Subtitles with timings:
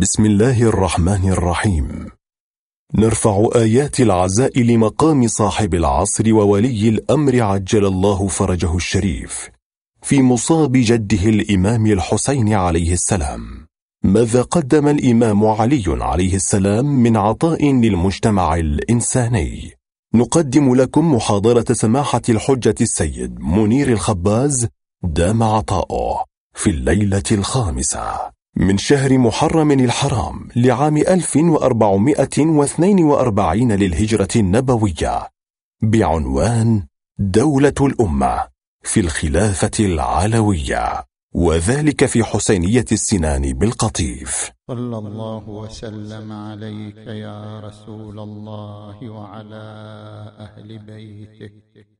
[0.00, 2.06] بسم الله الرحمن الرحيم.
[2.94, 9.50] نرفع آيات العزاء لمقام صاحب العصر وولي الأمر عجل الله فرجه الشريف
[10.02, 13.40] في مصاب جده الإمام الحسين عليه السلام.
[14.04, 19.72] ماذا قدم الإمام علي عليه السلام من عطاء للمجتمع الإنساني؟
[20.14, 24.66] نقدم لكم محاضرة سماحة الحجة السيد منير الخباز
[25.02, 26.24] دام عطاؤه
[26.54, 28.39] في الليلة الخامسة.
[28.56, 35.28] من شهر محرم الحرام لعام 1442 للهجرة النبوية
[35.82, 36.86] بعنوان
[37.18, 38.48] دولة الأمة
[38.82, 44.50] في الخلافة العلوية وذلك في حسينية السنان بالقطيف.
[44.68, 49.64] صلى الله وسلم عليك يا رسول الله وعلى
[50.38, 51.99] أهل بيتك.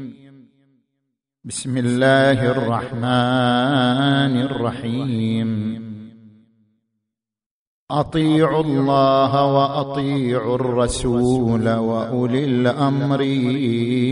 [1.45, 5.81] بسم الله الرحمن الرحيم.
[7.91, 13.23] أطيعوا الله وأطيعوا الرسول وأولي الأمر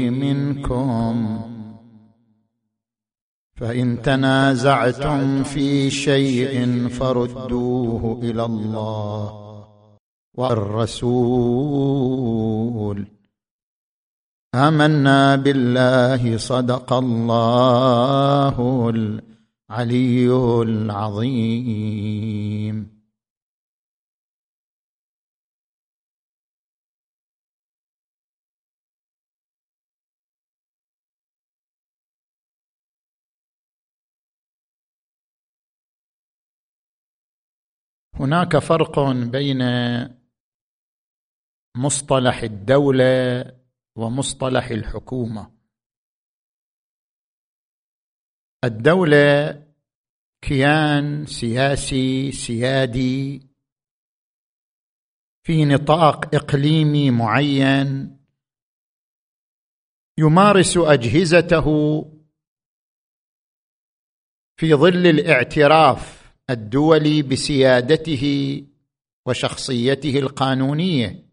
[0.09, 1.39] منكم.
[3.53, 9.33] فإن تنازعتم في شيء فردوه إلى الله
[10.33, 13.18] والرسول.
[14.55, 22.09] آمنا بالله صدق الله العلي العظيم.
[38.15, 39.63] هناك فرق بين
[41.75, 43.58] مصطلح الدولة
[43.99, 45.51] ومصطلح الحكومة.
[48.63, 49.65] الدولة
[50.41, 53.49] كيان سياسي سيادي
[55.43, 58.19] في نطاق إقليمي معين
[60.17, 61.65] يمارس أجهزته
[64.59, 68.23] في ظل الاعتراف الدولي بسيادته
[69.25, 71.28] وشخصيته القانونية.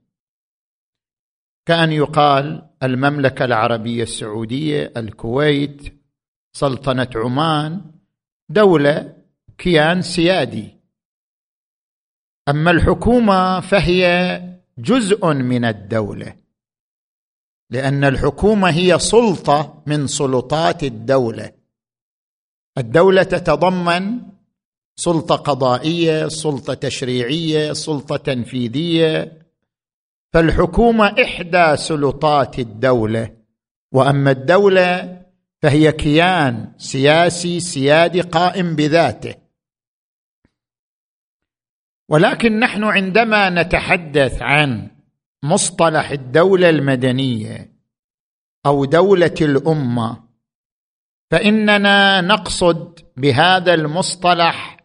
[1.66, 6.00] كأن يقال المملكة العربية السعودية الكويت
[6.56, 7.90] سلطنة عمان
[8.48, 9.16] دولة
[9.58, 10.76] كيان سيادي.
[12.48, 14.40] أما الحكومة فهي
[14.78, 16.36] جزء من الدولة
[17.70, 21.52] لأن الحكومة هي سلطة من سلطات الدولة.
[22.78, 24.22] الدولة تتضمن
[24.96, 29.45] سلطة قضائية سلطة تشريعية سلطة تنفيذية.
[30.36, 33.36] فالحكومة إحدى سلطات الدولة
[33.92, 35.22] وأما الدولة
[35.62, 39.34] فهي كيان سياسي سيادي قائم بذاته.
[42.08, 44.90] ولكن نحن عندما نتحدث عن
[45.42, 47.72] مصطلح الدولة المدنية
[48.66, 50.22] أو دولة الأمة
[51.30, 54.76] فإننا نقصد بهذا المصطلح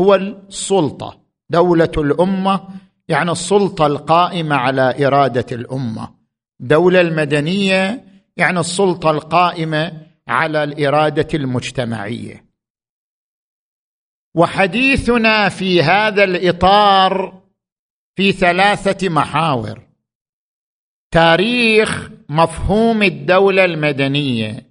[0.00, 1.20] هو السلطة
[1.50, 6.14] دولة الأمة يعني السلطة القائمة على إرادة الأمة.
[6.60, 8.04] الدولة المدنية
[8.36, 12.46] يعني السلطة القائمة على الإرادة المجتمعية.
[14.34, 17.42] وحديثنا في هذا الإطار
[18.16, 19.86] في ثلاثة محاور.
[21.10, 24.66] تاريخ مفهوم الدولة المدنية.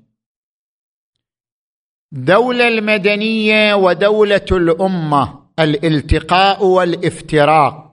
[2.14, 7.85] الدولة المدنية ودولة الأمة الالتقاء والإفتراق.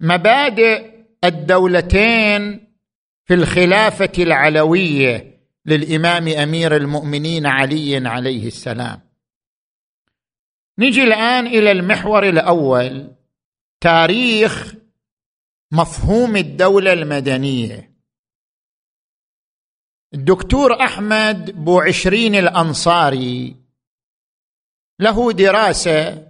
[0.00, 0.90] مبادئ
[1.24, 2.74] الدولتين
[3.24, 9.00] في الخلافة العلوية للإمام أمير المؤمنين علي عليه السلام.
[10.78, 13.14] نجي الآن إلى المحور الأول
[13.80, 14.74] تاريخ
[15.72, 17.98] مفهوم الدولة المدنية.
[20.14, 23.56] الدكتور أحمد بوعشرين الأنصاري
[25.00, 26.28] له دراسة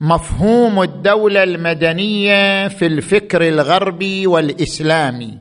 [0.00, 5.40] مفهوم الدولة المدنية في الفكر الغربي والإسلامي.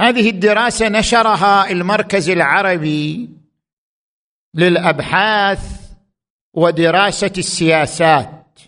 [0.00, 3.30] هذه الدراسة نشرها المركز العربي
[4.54, 5.92] للأبحاث
[6.54, 8.60] ودراسة السياسات.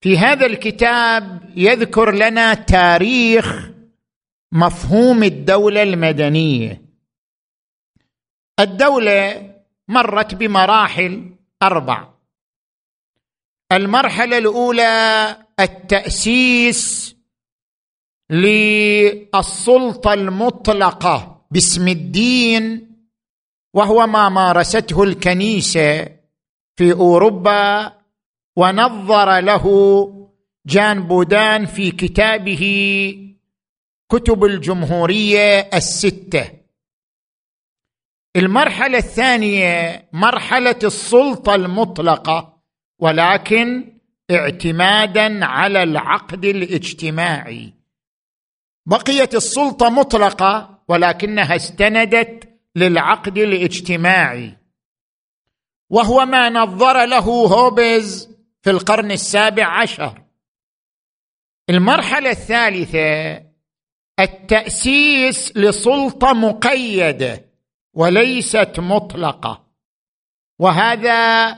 [0.00, 3.70] في هذا الكتاب يذكر لنا تاريخ
[4.52, 6.82] مفهوم الدولة المدنية.
[8.60, 9.51] الدولة
[9.88, 11.30] مرت بمراحل
[11.62, 12.08] أربع.
[13.72, 17.16] المرحلة الأولى التأسيس
[18.30, 22.92] للسلطة المطلقة باسم الدين
[23.74, 26.08] وهو ما مارسته الكنيسة
[26.76, 27.92] في أوروبا
[28.56, 29.66] ونظر له
[30.66, 32.62] جان بودان في كتابه
[34.10, 36.61] كتب الجمهورية الستة.
[38.36, 42.62] المرحلة الثانية مرحلة السلطة المطلقة
[42.98, 43.98] ولكن
[44.30, 47.72] اعتمادا على العقد الاجتماعي.
[48.86, 54.56] بقيت السلطة مطلقة ولكنها استندت للعقد الاجتماعي.
[55.90, 60.22] وهو ما نظر له هوبز في القرن السابع عشر.
[61.70, 63.42] المرحلة الثالثة
[64.20, 67.51] التأسيس لسلطة مقيدة.
[67.94, 69.66] وليست مطلقة.
[70.58, 71.50] وهذا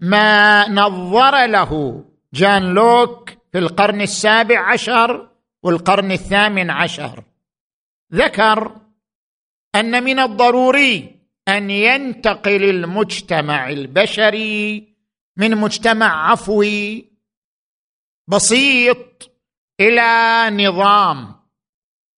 [0.00, 2.04] ما نظر له
[2.34, 5.30] جان لوك في القرن السابع عشر
[5.62, 7.24] والقرن الثامن عشر.
[8.14, 8.76] ذكر
[9.74, 11.18] أن من الضروري
[11.48, 14.88] أن ينتقل المجتمع البشري
[15.36, 17.12] من مجتمع عفوي
[18.28, 19.30] بسيط
[19.80, 21.37] إلى نظام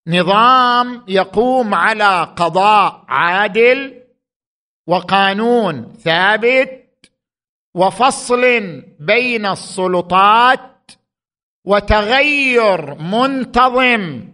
[0.09, 4.03] نظام يقوم على قضاء عادل
[4.87, 7.11] وقانون ثابت
[7.75, 8.43] وفصل
[9.01, 10.91] بين السلطات
[11.65, 14.29] وتغير منتظم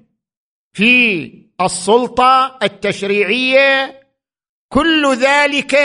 [0.72, 4.00] في السلطة التشريعية
[4.68, 5.76] كل ذلك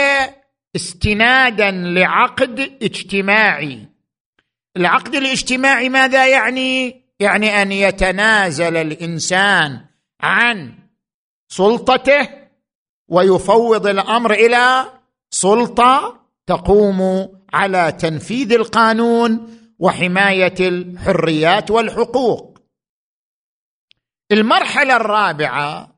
[0.76, 3.88] استنادا لعقد اجتماعي.
[4.76, 9.84] العقد الاجتماعي ماذا يعني؟ يعني أن يتنازل الإنسان
[10.20, 10.74] عن
[11.48, 12.28] سلطته
[13.08, 14.92] ويفوض الأمر إلى
[15.30, 22.58] سلطة تقوم على تنفيذ القانون وحماية الحريات والحقوق.
[24.32, 25.96] المرحلة الرابعة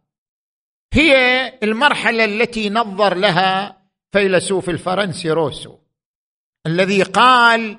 [0.93, 1.15] هي
[1.63, 3.83] المرحلة التي نظر لها
[4.13, 5.79] فيلسوف الفرنسي روسو
[6.67, 7.79] الذي قال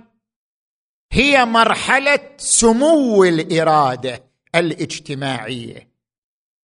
[1.16, 4.24] هي مرحلة سمو الإرادة
[4.56, 5.88] الاجتماعية.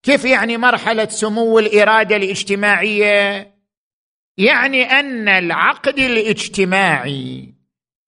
[0.04, 3.54] كيف يعني مرحلة سمو الإرادة الاجتماعية؟
[4.38, 7.54] يعني أن العقد الاجتماعي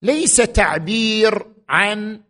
[0.01, 2.21] ليس تعبير عن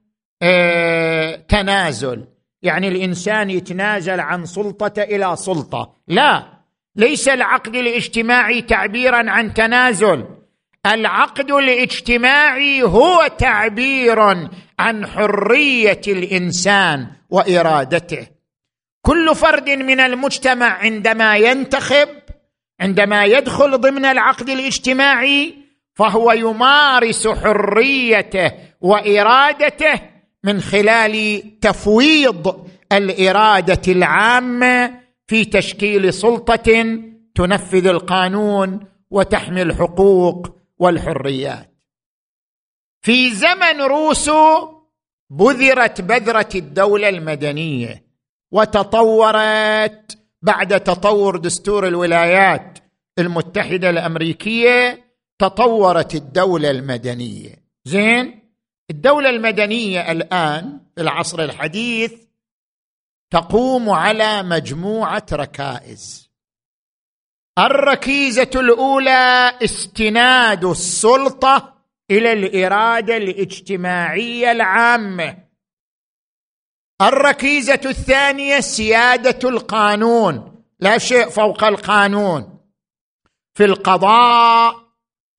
[0.42, 2.28] آه تنازل.
[2.62, 5.96] يعني الإنسان يتنازل عن سلطته إلى سلطة.
[6.08, 6.48] لا
[6.96, 10.41] ليس العقد الاجتماعي تعبيرا عن تنازل.
[10.86, 14.20] العقد الاجتماعي هو تعبير
[14.80, 18.28] عن حرية الإنسان وإرادته.
[19.02, 22.10] كل فرد من المجتمع عندما ينتخب
[22.80, 25.56] عندما يدخل ضمن العقد الاجتماعي
[25.96, 28.52] فهو يمارس حريته
[28.82, 30.02] وإرادته
[30.44, 34.92] من خلال تفويض الإرادة العامة
[35.28, 37.00] في تشكيل سلطة
[37.36, 38.80] تنفذ القانون
[39.12, 41.72] وتحمي الحقوق والحريات.
[43.02, 44.68] في زمن روسو
[45.30, 48.06] بذرت بذرة الدولة المدنية
[48.52, 52.80] وتطورت بعد تطور دستور الولايات
[53.20, 55.06] المتحدة الأمريكية
[55.40, 57.56] تطورت الدولة المدنية.
[57.86, 58.42] زين؟
[58.90, 62.14] الدولة المدنية الآن في العصر الحديث
[63.32, 66.31] تقوم على مجموعة ركائز.
[67.60, 71.74] الركيزة الأولى استناد السلطة
[72.12, 75.38] إلى الإرادة الاجتماعية العامة.
[77.02, 82.60] الركيزة الثانية سيادة القانون لا شيء فوق القانون.
[83.54, 84.76] في القضاء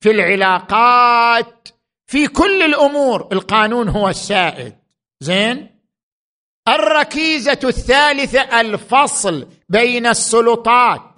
[0.01, 1.69] في العلاقات
[2.07, 4.77] في كل الأمور القانون هو السائد.
[5.21, 5.81] زين؟
[6.69, 11.12] الركيزة الثالثة الفصل بين السلطات.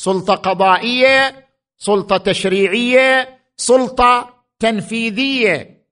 [0.00, 5.86] سلطة قضائية سلطة تشريعية سلطة تنفيذية.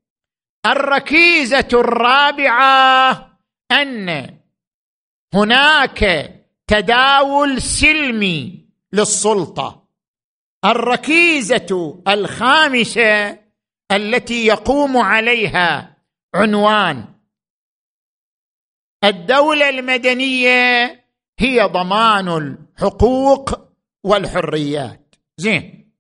[0.67, 3.39] الركيزة الرابعة
[3.73, 4.39] أن
[5.35, 6.33] هناك
[6.67, 9.89] تداول سلمي للسلطة.
[10.65, 13.39] الركيزة الخامسة
[13.93, 15.97] التي يقوم عليها
[16.35, 17.05] عنوان
[19.05, 21.05] الدولة المدنية
[21.39, 23.68] هي ضمان الحقوق
[24.05, 25.15] والحريات.
[25.39, 25.93] زين.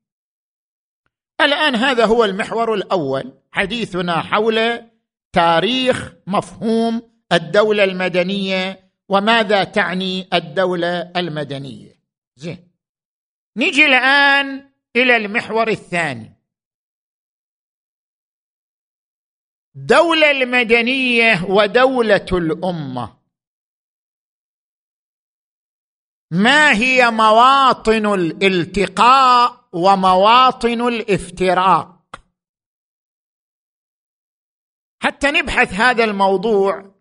[1.40, 4.90] الآن هذا هو المحور الأول حديثنا حول
[5.32, 12.02] تاريخ مفهوم الدولة المدنية وماذا تعني الدولة المدنية.
[12.36, 12.72] زين.
[13.56, 16.34] نجي الآن إلى المحور الثاني.
[19.76, 23.17] الدولة المدنية ودولة الأمة.
[26.30, 31.98] ما هي مواطن الالتقاء ومواطن الافتراق؟
[35.02, 36.94] حتى نبحث هذا الموضوع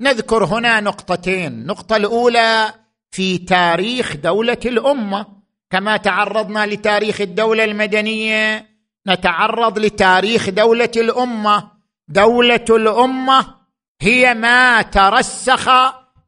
[0.00, 1.52] نذكر هنا نقطتين.
[1.52, 2.74] النقطة الأولى
[3.10, 5.26] في تاريخ دولة الأمة.
[5.70, 8.70] كما تعرضنا لتاريخ الدولة المدنية
[9.06, 11.70] نتعرض لتاريخ دولة الأمة.
[12.08, 13.54] دولة الأمة
[14.00, 15.68] هي ما ترسخ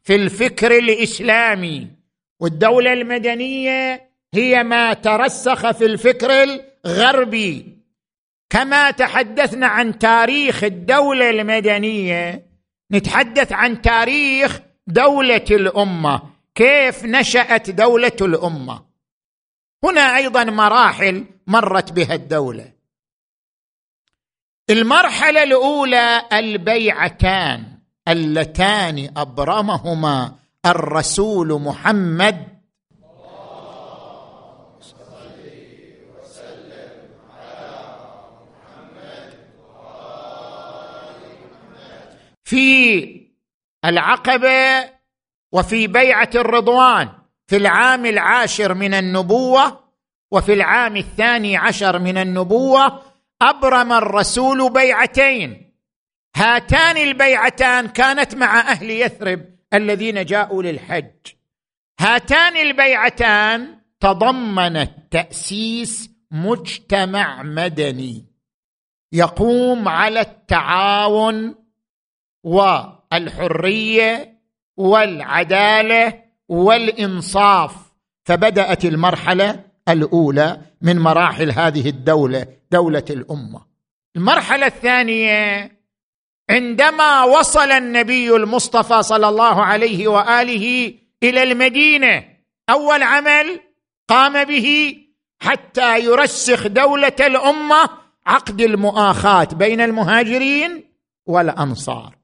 [0.09, 1.89] في الفكر الإسلامي
[2.41, 6.31] والدولة المدنية هي ما ترسخ في الفكر
[6.87, 7.79] الغربي.
[8.51, 12.47] كما تحدثنا عن تاريخ الدولة المدنية
[12.93, 16.23] نتحدث عن تاريخ دولة الأمة.
[16.55, 18.85] كيف نشأت دولة الأمة؟
[19.85, 22.73] هنا أيضا مراحل مرت بها الدولة.
[24.71, 27.78] المرحلة الأولى البيعتان.
[28.09, 30.35] اللتان أبرمهما
[30.67, 32.59] الرسول محمد
[42.45, 43.29] في
[43.85, 44.91] العقبه
[45.53, 47.09] وفي بيعة الرضوان
[47.47, 49.81] في العام العاشر من النبوة
[50.33, 53.03] وفي العام الثاني عشر من النبوة
[53.43, 55.68] أبرم الرسول بيعتين.
[56.37, 59.45] هاتان البيعتان كانت مع أهل يثرب
[59.75, 61.33] الذين جاءوا للحج.
[62.01, 68.27] هاتان البيعتان تضمنت تاسيس مجتمع مدني
[69.13, 71.55] يقوم على التعاون
[72.45, 74.39] والحرية
[74.77, 77.77] والعدالة والإنصاف.
[78.25, 83.61] فبدأت المرحلة الأولى من مراحل هذه الدولة دولة الأمة.
[84.17, 85.78] المرحلة الثانية
[86.51, 92.25] عندما وصل النبي المصطفى صلى الله عليه وآله إلى المدينة
[92.71, 93.61] أول عمل
[94.09, 94.97] قام به
[95.41, 97.89] حتى يرسخ دولة الأمة
[98.27, 100.85] عقد المؤاخاة بين المهاجرين
[101.27, 102.17] والأنصار.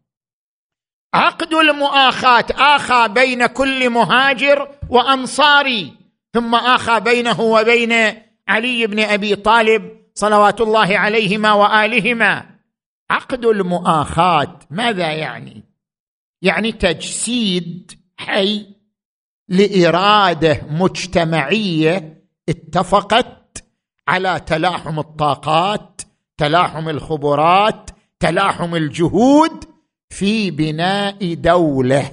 [1.14, 5.92] عقد المؤاخاة آخى بين كل مهاجر وأنصاري
[6.34, 7.92] ثم آخى بينه وبين
[8.48, 12.53] علي بن أبي طالب صلوات الله عليهما وآلهما.
[13.14, 14.58] عقد المؤاخاة.
[14.70, 15.64] ماذا يعني؟
[16.42, 18.66] يعني تجسيد حي
[19.48, 23.64] لإرادة مجتمعية اتفقت
[24.08, 26.02] على تلاحم الطاقات
[26.36, 27.90] تلاحم الخبرات
[28.20, 29.64] تلاحم الجهود
[30.08, 32.10] في بناء دولة.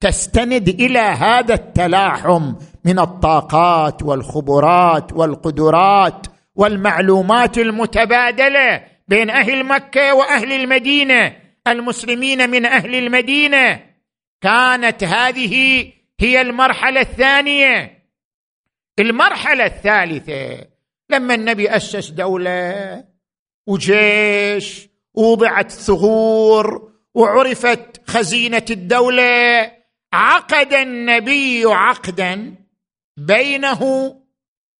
[0.00, 2.54] تستند إلى هذا التلاحم
[2.84, 8.97] من الطاقات والخبرات والقدرات والمعلومات المتبادلة.
[9.08, 11.36] بين أهل مكة وأهل المدينة.
[11.66, 13.80] المسلمين من أهل المدينة.
[14.40, 15.84] كانت هذه
[16.20, 18.04] هي المرحلة الثانية.
[18.98, 20.66] المرحلة الثالثة
[21.10, 23.04] لما النبي أسس دولة
[23.66, 29.72] وجيش ووضعت ثغور وعرفت خزينة الدولة
[30.12, 32.54] عقد النبي عقدا
[33.16, 33.82] بينه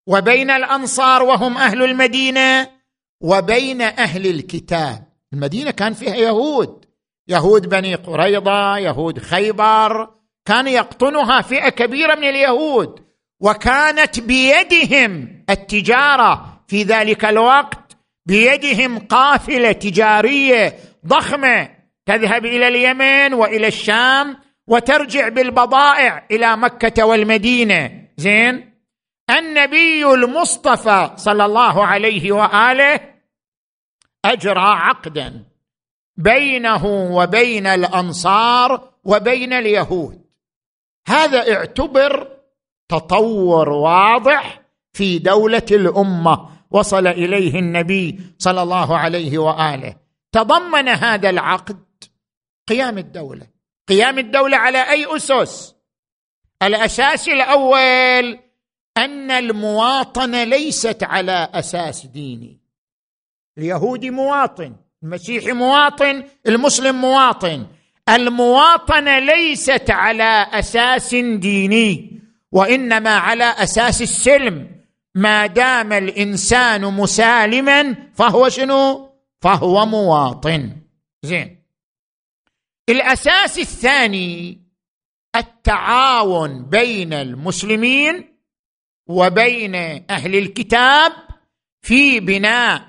[0.07, 2.78] وبين الأنصار وهم أهل المدينة.
[3.21, 5.05] وبين أهل الكتاب.
[5.33, 6.85] المدينة كان فيها يهود.
[7.29, 10.09] يهود بني قريضة يهود خيبر.
[10.45, 13.01] كان يقطنها فئة كبيرة من اليهود.
[13.41, 16.59] وكانت بيدهم التجارة.
[16.69, 17.97] في ذلك الوقت
[18.27, 20.75] بيدهم قافلة تجارية
[21.07, 21.69] ضخمة
[22.07, 27.91] تذهب إلى اليمن وإلى الشام وترجع بالبضائع إلى مكة والمدينة.
[28.17, 28.68] زين؟
[29.31, 33.01] النبي المصطفى صلى الله عليه وآله
[34.25, 35.45] أجرى عقدا
[36.17, 40.25] بينه وبين الأنصار وبين اليهود.
[41.09, 42.29] هذا اعتبر
[42.89, 46.49] تطور واضح في دولة الأمة.
[46.71, 49.97] وصل إليه النبي صلى الله عليه وآله.
[50.33, 51.85] تضمن هذا العقد
[52.69, 53.47] قيام الدولة.
[53.89, 55.75] قيام الدولة على أي أسس؟
[56.63, 58.48] الاساس الأول
[59.05, 62.59] أن المواطنه ليست على أساس ديني.
[63.59, 67.67] اليهودي مواطن المسيحي مواطن المسلم مواطن.
[68.09, 72.21] المواطنه ليست على أساس ديني
[72.53, 74.79] وإنما على أساس السلم.
[75.15, 80.77] ما دام الإنسان مسالما فهو شنو؟ فهو مواطن.
[81.23, 81.59] زين.
[82.89, 84.59] الأساس الثاني
[85.37, 88.38] التعاون بين المسلمين
[89.09, 89.75] وبين
[90.11, 91.13] أهل الكتاب
[91.83, 92.83] في بناء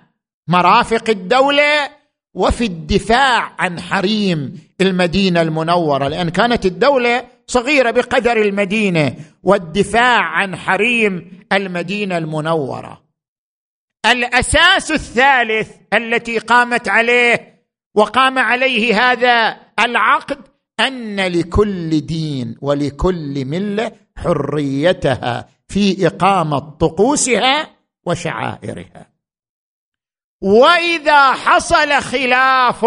[0.48, 1.90] مرافق الدولة
[2.34, 11.44] وفي الدفاع عن حريم المدينة المنورة لأن كانت الدولة صغيرة بقدر المدينة والدفاع عن حريم
[11.54, 13.02] المدينة المنورة.
[14.06, 17.64] الأساس الثالث التي قامت عليه
[17.96, 20.38] وقام عليه هذا العقد
[20.80, 25.59] أن لكل دين ولكل ملة حريتها.
[25.70, 29.14] في إقامة طقوسها وشعائرها.
[30.42, 32.86] وإذا حصل خلاف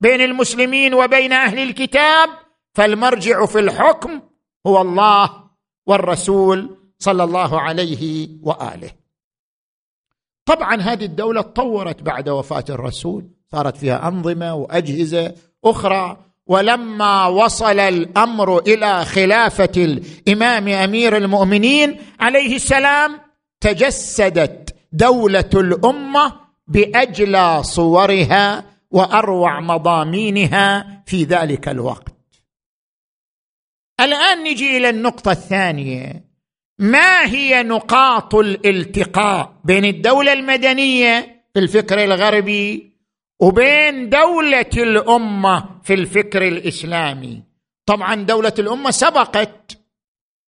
[0.00, 2.28] بين المسلمين وبين أهل الكتاب
[2.74, 4.20] فالمرجع في الحكم
[4.66, 5.50] هو الله
[5.86, 8.90] والرسول صلى الله عليه وآله.
[10.44, 18.58] طبعا هذه الدولة تطورت بعد وفاة الرسول صارت فيها أنظمة وأجهزة أخرى ولما وصل الأمر
[18.58, 23.20] إلى خلافة الإمام أمير المؤمنين عليه السلام
[23.60, 26.32] تجسدت دولة الأمة
[26.66, 32.08] باجلى صورها وأروع مضامينها في ذلك الوقت.
[34.00, 36.24] الآن نجي إلى النقطة الثانية.
[36.78, 42.91] ما هي نقاط الالتقاء بين الدولة المدنية في الفكر الغربي
[43.42, 47.42] وبين دولة الأمة في الفكر الإسلامي.
[47.86, 49.78] طبعا دولة الأمة سبقت.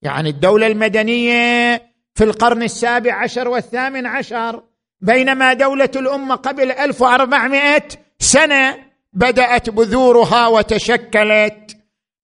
[0.02, 1.76] يعني الدولة المدنية
[2.14, 4.62] في القرن السابع عشر والثامن عشر
[5.00, 7.82] بينما دولة الأمة قبل 1400
[8.18, 8.78] سنة
[9.12, 11.76] بدأت بذورها وتشكلت.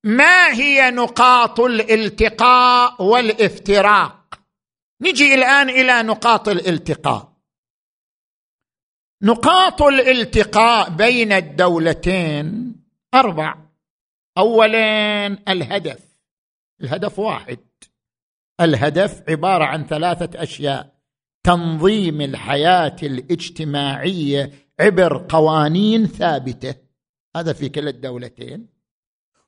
[0.04, 4.38] ما هي نقاط الالتقاء والإفتراق؟
[5.02, 7.29] نجي الآن إلى نقاط الالتقاء.
[9.22, 12.76] نقاط الالتقاء بين الدولتين
[13.14, 13.54] أربع.
[14.38, 16.18] أولا الهدف.
[16.80, 17.58] الهدف واحد.
[18.60, 20.92] الهدف عبارة عن ثلاثة أشياء.
[21.42, 26.74] تنظيم الحياة الاجتماعية عبر قوانين ثابتة.
[27.36, 28.66] هذا في كلا الدولتين.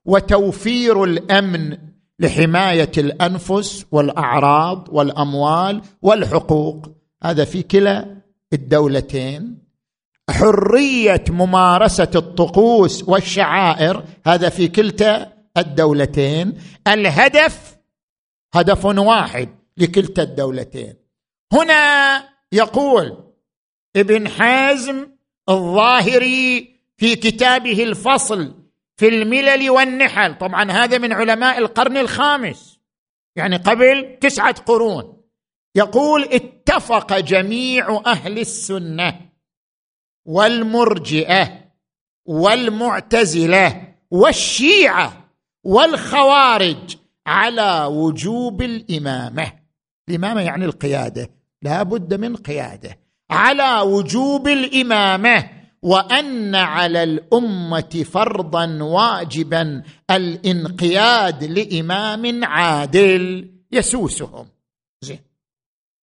[0.04, 1.78] وتوفير الأمن
[2.18, 6.88] لحماية الأنفس والأعراض والأموال والحقوق.
[7.22, 9.61] هذا في كلا الدولتين.
[10.30, 16.58] حرية ممارسة الطقوس والشعائر هذا في كلتا الدولتين.
[16.88, 17.78] الهدف
[18.54, 20.94] هدف واحد لكلتا الدولتين.
[21.52, 23.32] هنا يقول
[23.96, 25.06] ابن حازم
[25.48, 28.54] الظاهري في كتابه الفصل
[28.96, 30.38] في الملل والنحل.
[30.38, 32.80] طبعا هذا من علماء القرن الخامس
[33.36, 35.22] يعني قبل تسعة قرون.
[35.76, 39.31] يقول اتفق جميع أهل السنة
[40.24, 41.62] والمرجئة
[42.26, 45.28] والمعتزلة والشيعة
[45.64, 49.52] والخوارج على وجوب الإمامة.
[50.08, 51.30] الإمامة يعني القيادة
[51.62, 52.98] لا بد من قيادة.
[53.30, 55.50] على وجوب الإمامة
[55.82, 64.46] وأن على الأمة فرضا واجبا الانقياد لإمام عادل يسوسهم.
[65.04, 65.18] زين.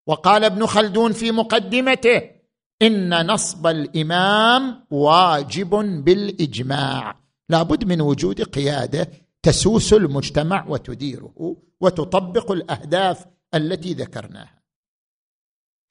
[0.08, 2.39] وقال ابن خلدون في مقدمته
[2.82, 5.70] إن نصب الإمام واجب
[6.04, 7.16] بالإجماع.
[7.50, 9.12] لابد من وجود قيادة
[9.44, 14.64] تسوس المجتمع وتديره وتطبق الأهداف التي ذكرناها.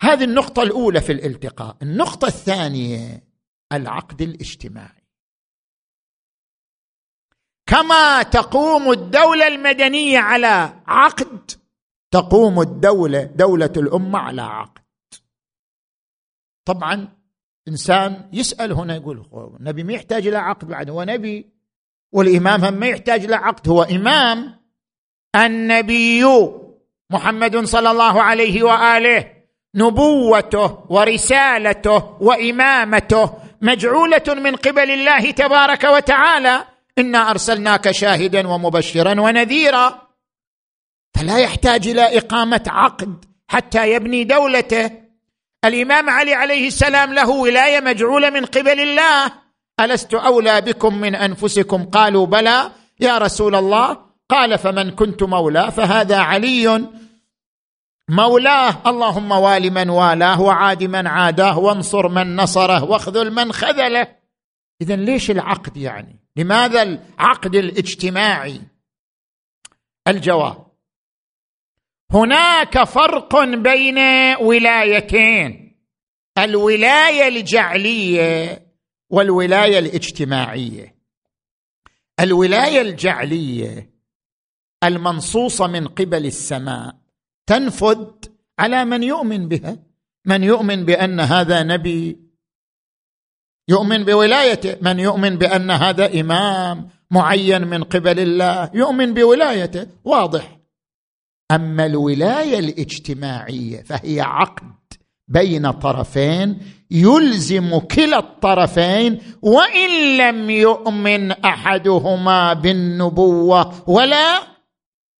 [0.02, 1.76] هذه النقطة الأولى في الالتقاء.
[1.82, 3.24] النقطة الثانية
[3.72, 5.04] العقد الاجتماعي.
[7.66, 11.50] كما تقوم الدولة المدنية على عقد
[12.10, 14.87] تقوم الدولة دولة الأمة على عقد.
[16.68, 17.08] طبعا
[17.68, 19.26] إنسان يسأل هنا يقول
[19.60, 21.46] النبي ما يحتاج إلى عقد بعد هو نبي
[22.12, 24.54] والإمام هم ما يحتاج إلى عقد هو إمام
[25.36, 26.24] النبي
[27.10, 29.32] محمد صلى الله عليه وآله
[29.74, 33.30] نبوته ورسالته وإمامته
[33.62, 36.64] مجعولة من قبل الله تبارك وتعالى
[36.98, 40.08] إنا أرسلناك شاهدا ومبشرا ونذيرا
[41.14, 45.07] فلا يحتاج إلى إقامة عقد حتى يبني دولته
[45.68, 49.32] الإمام علي عليه السلام له ولاية مجعولة من قبل الله.
[49.80, 52.70] ألست أولى بكم من أنفسكم؟ قالوا بلى.
[53.00, 53.98] يا رسول الله
[54.30, 56.88] قال فمن كنت مولاه فهذا علي.
[58.08, 64.08] مولاه اللهم وال من والاه وعاد من عاداه وانصر من نصره واخذل من خذله.
[64.82, 68.60] اذا ليش العقد يعني؟ لماذا العقد الاجتماعي؟
[70.08, 70.67] الجواب
[72.12, 73.98] هناك فرق بين
[74.40, 75.76] ولايتين
[76.38, 78.62] الولاية الجعلية
[79.10, 80.94] والولاية الاجتماعية.
[82.20, 83.90] الولاية الجعلية
[84.84, 86.96] المنصوصة من قبل السماء
[87.46, 88.06] تنفذ
[88.58, 89.76] على من يؤمن بها.
[90.24, 92.18] من يؤمن بأن هذا نبي
[93.68, 94.76] يؤمن بولايته.
[94.82, 99.86] من يؤمن بأن هذا إمام معين من قبل الله يؤمن بولايته.
[100.04, 100.57] واضح.
[101.50, 104.78] أما الولاية الاجتماعية فهي عقد
[105.28, 114.42] بين طرفين يلزم كلا الطرفين وإن لم يؤمن أحدهما بالنبوة ولا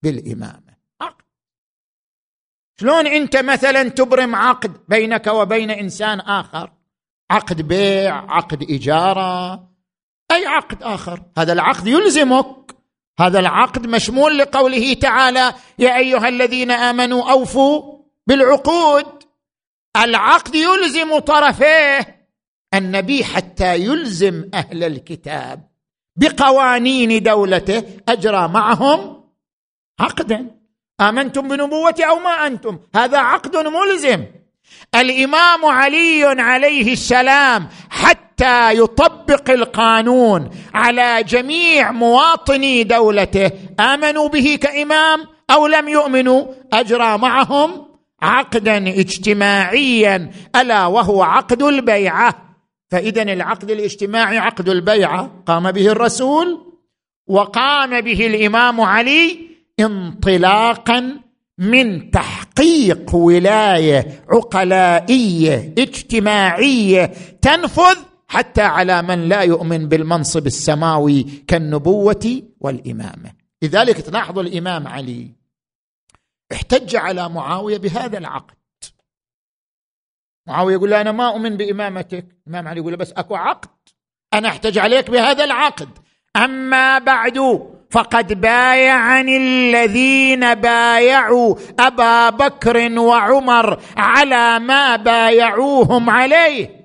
[0.02, 0.76] بالإمامة.
[1.00, 1.24] عقد.
[2.80, 6.72] شلون أنت مثلا تبرم عقد بينك وبين إنسان آخر؟
[7.30, 9.54] عقد بيع عقد إجارة
[10.32, 11.22] أي عقد آخر.
[11.38, 12.77] هذا العقد يلزمك
[13.18, 19.06] هذا العقد مشمول لقوله تعالى يا أيها الذين آمنوا أوفوا بالعقود.
[19.96, 22.26] العقد يلزم طرفيه
[22.74, 25.68] النبي حتى يلزم أهل الكتاب
[26.16, 29.24] بقوانين دولته أجرى معهم
[30.00, 30.50] عقدا.
[31.00, 34.24] آمنتم بنبوتي أو ما أنتم؟ هذا عقد ملزم.
[34.94, 38.27] الإمام علي عليه السلام حتى
[38.70, 43.50] يطبق القانون على جميع مواطني دولته.
[43.80, 47.86] آمنوا به كإمام أو لم يؤمنوا أجرى معهم
[48.22, 52.56] عقدا اجتماعيا ألا وهو عقد البيعة.
[52.90, 55.42] فاذا العقد الاجتماعي عقد البيعة.
[55.46, 56.68] قام به الرسول
[57.26, 59.38] وقام به الإمام علي
[59.80, 61.20] انطلاقا
[61.58, 67.96] من تحقيق ولاية عقلائية اجتماعية تنفذ
[68.28, 73.32] حتى على من لا يؤمن بالمنصب السماوي كالنبوة والإمامة.
[73.62, 75.34] لذلك تلاحظ الإمام علي
[76.52, 78.54] احتج على معاوية بهذا العقد.
[80.48, 82.26] معاوية يقول له أنا ما أؤمن بإمامتك.
[82.46, 83.68] الإمام علي يقول له بس أكو عقد.
[84.34, 85.88] أنا احتج عليك بهذا العقد.
[86.36, 96.77] أما بعد فقد بايعني الذين بايعوا أبا بكر وعمر على ما بايعوهم عليه.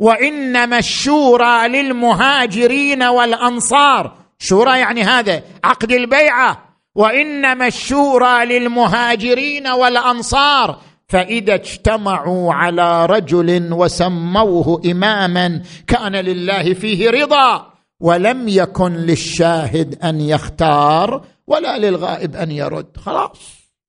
[0.00, 4.16] وانما الشورى للمهاجرين والأنصار.
[4.38, 6.64] شورى يعني هذا عقد البيعة.
[6.94, 10.80] وانما الشورى للمهاجرين والأنصار.
[11.08, 21.24] فإذا اجتمعوا على رجل وسموه إماما كان لله فيه رضا ولم يكن للشاهد أن يختار
[21.46, 22.96] ولا للغائب أن يرد.
[22.96, 23.38] خلاص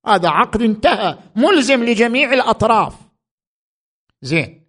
[0.07, 2.93] هذا عقد انتهى ملزم لجميع الأطراف.
[4.21, 4.60] زين.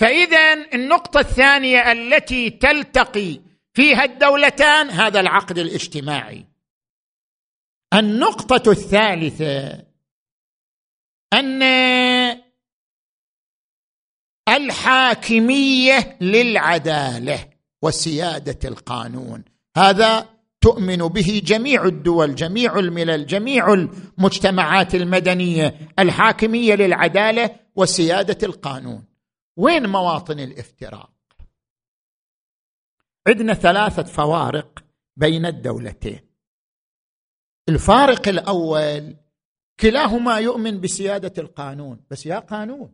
[0.00, 3.40] فاذا النقطة الثانية التي تلتقي
[3.74, 6.46] فيها الدولتان هذا العقد الاجتماعي.
[7.94, 9.84] النقطة الثالثة
[11.32, 11.62] أن
[14.48, 17.48] الحاكمية للعدالة
[17.82, 19.44] وسيادة القانون.
[19.76, 20.28] هذا
[20.60, 25.78] تؤمن به جميع الدول جميع الملل جميع المجتمعات المدنية.
[25.98, 29.09] الحاكمية للعدالة وسيادة القانون.
[29.56, 31.10] وين مواطن الافتراق؟
[33.26, 34.84] عندنا ثلاثة فوارق
[35.16, 36.20] بين الدولتين.
[37.68, 39.16] الفارق الأول
[39.80, 42.04] كلاهما يؤمن بسيادة القانون.
[42.10, 42.92] بس يا قانون.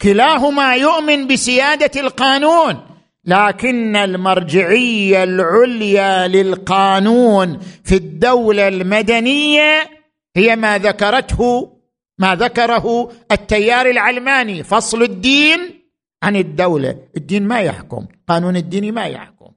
[0.00, 2.94] كلاهما يؤمن بسيادة القانون
[3.24, 9.90] لكن المرجعية العليا للقانون في الدولة المدنية
[10.36, 11.73] هي ما ذكرته
[12.18, 15.88] ما ذكره التيار العلماني فصل الدين
[16.22, 17.08] عن الدولة.
[17.16, 19.52] الدين ما يحكم قانون الدين ما يحكم.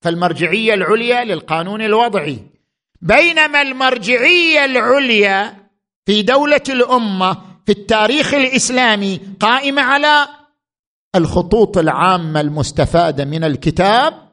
[0.00, 2.38] فالمرجعية العليا للقانون الوضعي.
[3.00, 5.68] بينما المرجعية العليا
[6.06, 7.34] في دولة الأمة
[7.66, 10.28] في التاريخ الإسلامي قائمة على
[11.14, 14.28] الخطوط العامة المستفادة من الكتاب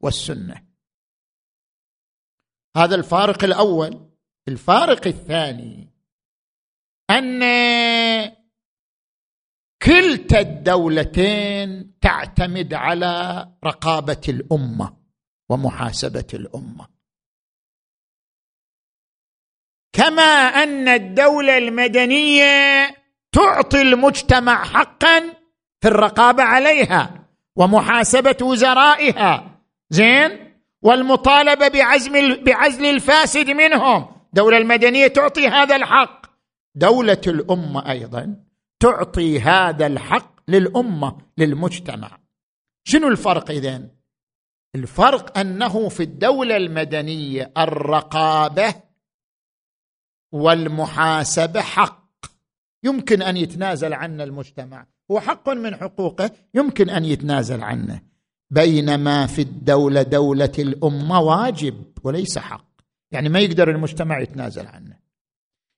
[0.00, 0.62] والسنة.
[2.76, 4.00] هذا الفارق الأول.
[4.48, 5.95] الفارق الثاني
[7.10, 7.42] أن
[9.82, 14.96] كلتا الدولتين تعتمد على رقابة الأمة
[15.48, 16.88] ومحاسبة الأمة.
[19.92, 20.22] كما
[20.62, 22.86] أن الدولة المدنية
[23.32, 25.20] تعطي المجتمع حقا
[25.80, 29.60] في الرقابة عليها ومحاسبة وزرائها.
[29.90, 34.22] زين؟ والمطالبة بعزم بعزل الفاسد منهم.
[34.26, 36.25] الدولة المدنية تعطي هذا الحق.
[36.76, 38.44] دولة الأمة أيضا
[38.80, 42.18] تعطي هذا الحق للأمة للمجتمع.
[42.84, 43.90] شنو الفرق إذن؟
[44.74, 48.74] الفرق أنه في الدولة المدنية الرقابة
[50.32, 52.06] والمحاسبة حق.
[52.84, 54.86] يمكن أن يتنازل عنه المجتمع.
[55.10, 58.02] هو حق من حقوقه يمكن أن يتنازل عنه.
[58.50, 62.66] بينما في الدولة دولة الأمة واجب وليس حق.
[63.12, 65.05] يعني ما يقدر المجتمع يتنازل عنه.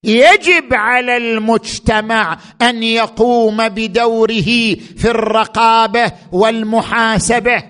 [0.05, 7.63] يجب على المجتمع أن يقوم بدوره في الرقابة والمحاسبة.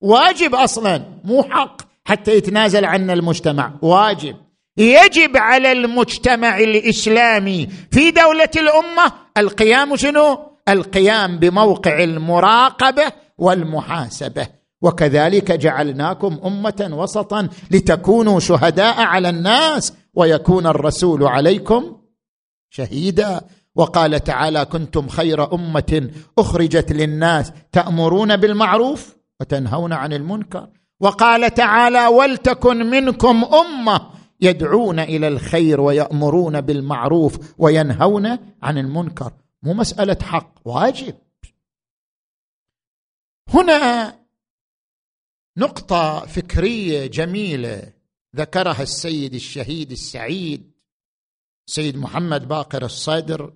[0.00, 4.36] واجب أصلا مو حق حتى يتنازل عنه المجتمع واجب.
[4.76, 14.46] يجب على المجتمع الإسلامي في دولة الأمة القيام شنو؟ القيام بموقع المراقبة والمحاسبة.
[14.82, 22.00] وكذلك جعلناكم أمة وسطا لتكونوا شهداء على الناس ويكون الرسول عليكم
[22.70, 23.40] شهيدا.
[23.76, 30.68] وقال تعالى كنتم خير أمة أخرجت للناس تأمرون بالمعروف وتنهون عن المنكر.
[31.00, 39.32] وقال تعالى ولتكن منكم أمة يدعون إلى الخير ويأمرون بالمعروف وينهون عن المنكر.
[39.62, 41.14] مو مسألة حق واجب.
[43.48, 44.14] هنا
[45.58, 47.92] نقطة فكرية جميلة.
[48.34, 50.72] ذكرها السيد الشهيد السعيد
[51.66, 53.52] سيد محمد باقر الصدر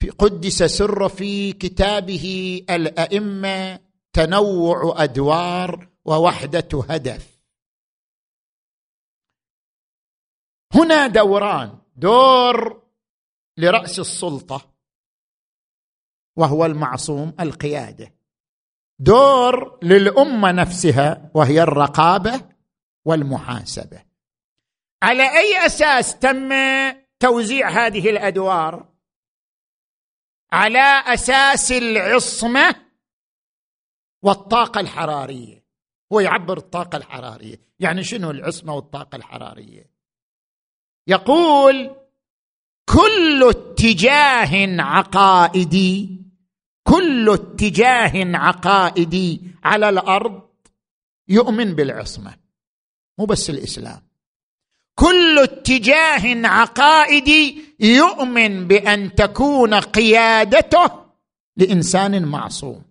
[0.00, 3.80] في قدس سره في كتابه الأئمة
[4.12, 7.40] تنوع أدوار ووحدة هدف.
[10.74, 12.82] هنا دوران دور
[13.56, 14.74] لرأس السلطة
[16.36, 18.14] وهو المعصوم القيادة.
[18.98, 22.49] دور للأمة نفسها وهي الرقابة
[23.04, 24.04] والمحاسبة.
[25.02, 26.50] على أي أساس تم
[27.20, 28.88] توزيع هذه الأدوار؟
[30.52, 32.74] على أساس العصمة
[34.22, 35.64] والطاقة الحرارية.
[36.12, 37.60] هو يعبر الطاقة الحرارية.
[37.80, 39.90] يعني شنو العصمة والطاقة الحرارية؟
[41.06, 41.96] يقول
[42.88, 46.20] كل اتجاه عقائدي
[46.82, 50.50] كل اتجاه عقائدي على الأرض
[51.28, 52.36] يؤمن بالعصمة.
[53.20, 54.02] مو بس الإسلام.
[54.94, 60.90] كل اتجاه عقائدي يؤمن بأن تكون قيادته
[61.56, 62.82] لإنسان معصوم.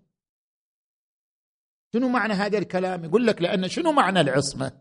[1.93, 4.71] شنو معنى هذا الكلام؟ يقول لك لأن شنو معنى العصمة؟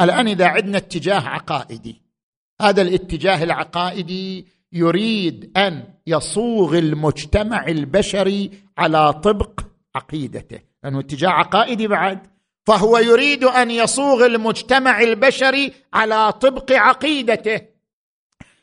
[0.00, 2.02] الآن إذا عندنا اتجاه عقائدي
[2.60, 9.60] هذا الاتجاه العقائدي يريد أن يصوغ المجتمع البشري على طبق
[9.94, 12.33] عقيدته لأنه اتجاه عقائدي بعد.
[12.66, 17.60] فهو يريد أن يصوغ المجتمع البشري على طبق عقيدته.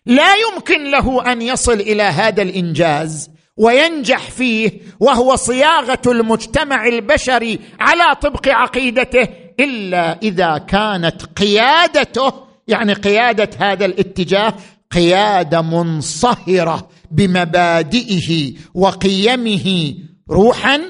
[0.06, 8.16] لا يمكن له أن يصل إلى هذا الإنجاز وينجح فيه وهو صياغة المجتمع البشري على
[8.16, 9.28] طبق عقيدته
[9.60, 12.34] إلا إذا كانت قيادته
[12.68, 14.54] يعني قيادة هذا الاتجاه
[14.92, 19.96] قيادة منصهرة بمبادئه وقيمه
[20.30, 20.82] روحا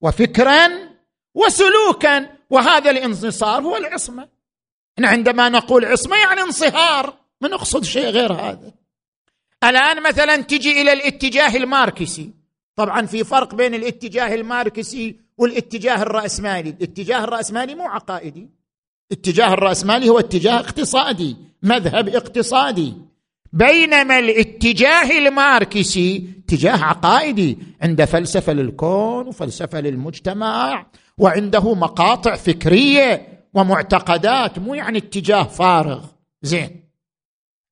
[0.00, 0.68] وفكرا
[1.34, 4.28] وسلوكا وهذا الانصهار هو العصمة.
[5.00, 8.72] عندما نقول عصمة يعني انصهار ما نقصد شيء غير هذا.
[9.64, 12.30] الآن مثلا تجي إلى الاتجاه الماركسي.
[12.76, 16.70] طبعا في فرق بين الاتجاه الماركسي والاتجاه الرأسمالي.
[16.70, 18.48] الاتجاه الرأسمالي مو عقائدي.
[19.12, 22.94] اتجاه الرأسمالي هو اتجاه اقتصادي مذهب اقتصادي.
[23.52, 30.86] بينما الاتجاه الماركسي اتجاه عقائدي عنده فلسفة للكون وفلسفة للمجتمع
[31.18, 36.06] وعنده مقاطع فكرية ومعتقدات مو يعني اتجاه فارغ.
[36.42, 36.90] زين.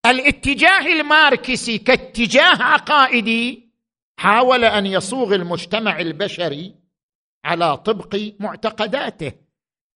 [0.06, 3.72] الاتجاه الماركسي كاتجاه عقائدي
[4.18, 6.74] حاول أن يصوغ المجتمع البشري
[7.44, 9.32] على طبق معتقداته.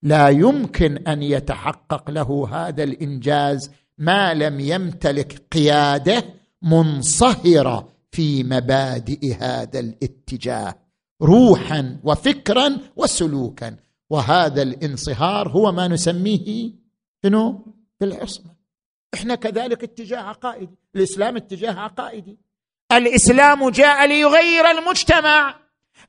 [0.03, 6.25] لا يمكن أن يتحقق له هذا الإنجاز ما لم يمتلك قيادة
[6.63, 10.86] منصهرة في مبادئ هذا الاتجاه.
[11.23, 13.77] روحا وفكرا وسلوكا.
[14.11, 16.71] وهذا الانصهار هو ما نسميه
[17.23, 18.57] شنو؟ بالعصمه
[19.15, 20.75] إحنا كذلك اتجاه عقائدي.
[20.97, 22.39] الإسلام اتجاه عقائدي.
[22.93, 25.55] الإسلام جاء ليغير المجتمع.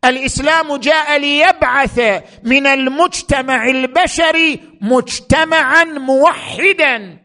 [0.05, 1.99] الإسلام جاء ليبعث
[2.43, 7.17] من المجتمع البشري مجتمعا موحدا.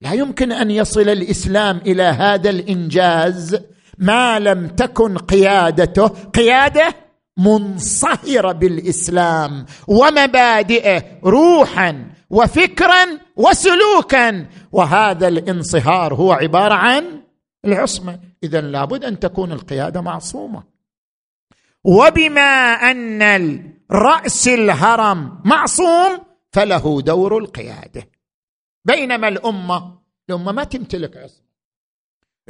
[0.00, 3.60] لا يمكن أن يصل الإسلام إلى هذا الإنجاز
[3.98, 6.94] ما لم تكن قيادته قيادة
[7.38, 14.46] منصهرة بالإسلام ومبادئه روحا وفكرا وسلوكا.
[14.72, 17.22] وهذا الانصهار هو عبارة عن
[17.64, 18.20] العصمة.
[18.42, 20.62] اذا لابد أن تكون القيادة معصومة.
[21.84, 23.22] وبما أن
[23.90, 26.18] الرأس الهرم معصوم
[26.52, 28.08] فله دور القيادة.
[28.84, 29.98] بينما الأمة
[30.30, 31.43] الأمة ما تمتلك عصمة.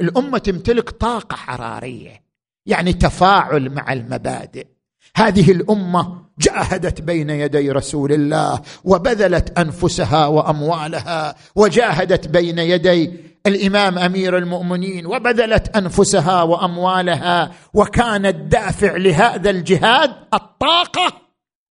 [0.01, 2.23] الأمة تمتلك طاقة حرارية
[2.65, 4.67] يعني تفاعل مع المبادئ.
[5.15, 13.13] هذه الأمة جاهدت بين يدي رسول الله وبذلت أنفسها وأموالها وجاهدت بين يدي
[13.47, 21.24] الإمام أمير المؤمنين وبذلت أنفسها وأموالها وكان الدافع لهذا الجهاد الطاقة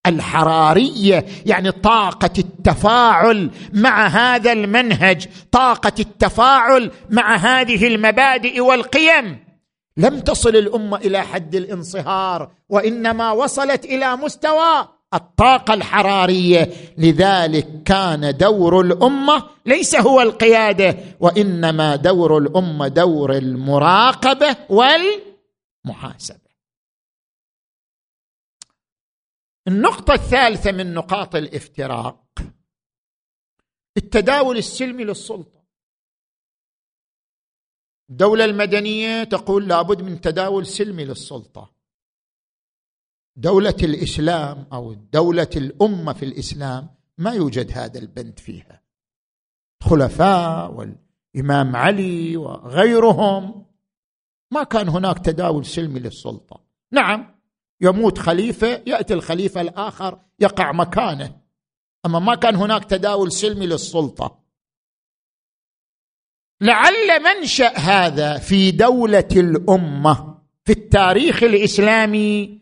[0.07, 9.45] الحرارية يعني طاقة التفاعل مع هذا المنهج طاقة التفاعل مع هذه المبادئ والقيم.
[9.97, 16.71] لم تصل الأمة إلى حد الانصهار وإنما وصلت إلى مستوى الطاقة الحرارية.
[16.99, 26.44] لذلك كان دور الأمة ليس هو القيادة وإنما دور الأمة دور المراقبة والمحاسبة.
[29.69, 32.25] النقطة الثالثة من نقاط الافتراق
[33.97, 35.65] التداول السلمي للسلطة.
[38.11, 41.75] الدولة المدنية تقول لابد من تداول سلمي للسلطة.
[43.37, 48.83] دولة الإسلام أو دولة الأمة في الإسلام ما يوجد هذا البند فيها.
[49.83, 53.67] الخلفاء والإمام علي وغيرهم
[54.51, 56.61] ما كان هناك تداول سلمي للسلطة.
[56.93, 57.34] نعم
[57.85, 61.37] يموت خليفة يأتي الخليفة الآخر يقع مكانه.
[62.07, 64.45] أما ما كان هناك تداول سلمي للسلطة.
[66.61, 72.61] لعل منشأ هذا في دولة الأمة في التاريخ الإسلامي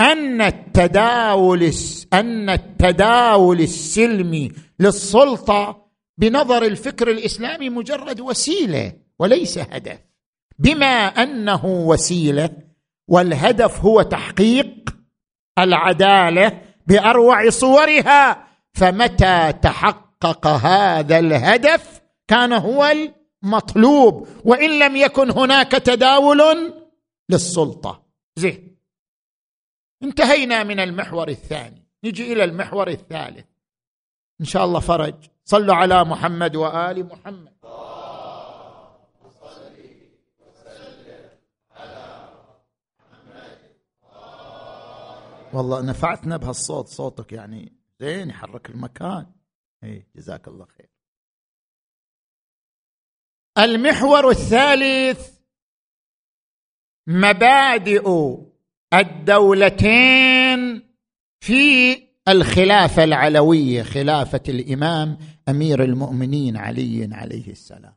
[0.00, 1.70] أن التداول
[2.12, 5.86] أن التداول السلمي للسلطة
[6.18, 9.98] بنظر الفكر الإسلامي مجرد وسيلة وليس هدف.
[10.58, 12.50] بما أنه وسيلة
[13.08, 14.96] والهدف هو تحقيق
[15.58, 18.48] العدالة بأروع صورها.
[18.74, 22.94] فمتى تحقق هذا الهدف؟ كان هو
[23.42, 26.72] مطلوب وإن لم يكن هناك تداول
[27.28, 28.02] للسلطة.
[28.36, 28.76] زين.
[30.02, 31.88] انتهينا من المحور الثاني.
[32.04, 33.44] نجي إلى المحور الثالث.
[34.40, 35.14] إن شاء الله فرج.
[35.44, 37.53] صلوا على محمد وآل محمد.
[45.54, 49.26] والله نفعتنا بهالصوت صوتك يعني زين يحرك المكان.
[49.84, 50.90] إي جزاك الله خير.
[53.58, 55.38] المحور الثالث
[57.06, 58.08] مبادئ
[58.94, 60.82] الدولتين
[61.40, 61.94] في
[62.28, 67.94] الخلافة العلوية خلافة الإمام أمير المؤمنين علي عليه السلام.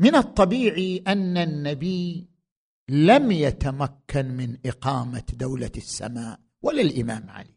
[0.00, 2.33] من الطبيعي أن النبي
[2.88, 7.54] لم يتمكن من إقامة دولة السماء ولا الامام علي.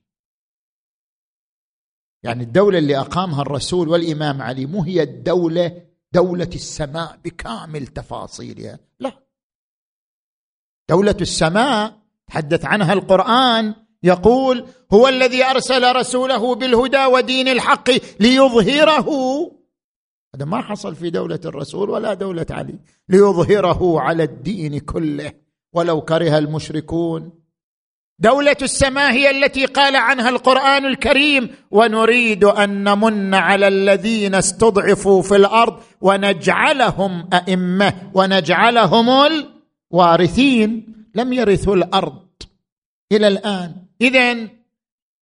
[2.24, 8.80] يعني الدولة اللي أقامها الرسول والإمام علي مو هي الدولة دولة السماء بكامل تفاصيلها.
[9.00, 9.24] لا.
[10.90, 19.08] دولة السماء تحدث عنها القرآن يقول هو الذي أرسل رسوله بالهدى ودين الحق ليظهره
[20.36, 25.32] هذا ما حصل في دولة الرسول ولا دولة علي ليظهره على الدين كله
[25.74, 27.32] ولو كره المشركون.
[28.20, 35.36] دولة السماء هي التي قال عنها القرآن الكريم ونريد أن نمن على الذين استضعفوا في
[35.36, 39.10] الأرض ونجعلهم أئمة ونجعلهم
[39.94, 40.94] الوارثين.
[41.16, 42.28] لم يرثوا الأرض
[43.12, 43.76] إلى الآن.
[44.02, 44.48] اذا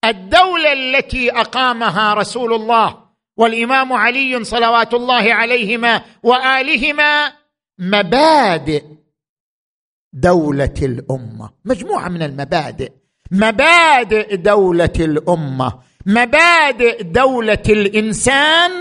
[0.06, 3.05] الدولة التي أقامها رسول الله
[3.38, 7.34] والإمام علي صلوات الله عليهما وآلهما
[7.80, 8.84] مبادئ
[10.14, 11.50] دولة الأمة.
[11.66, 12.92] مجموعة من المبادئ.
[13.32, 15.80] مبادئ دولة الأمة.
[16.06, 18.72] مبادئ دولة الإنسان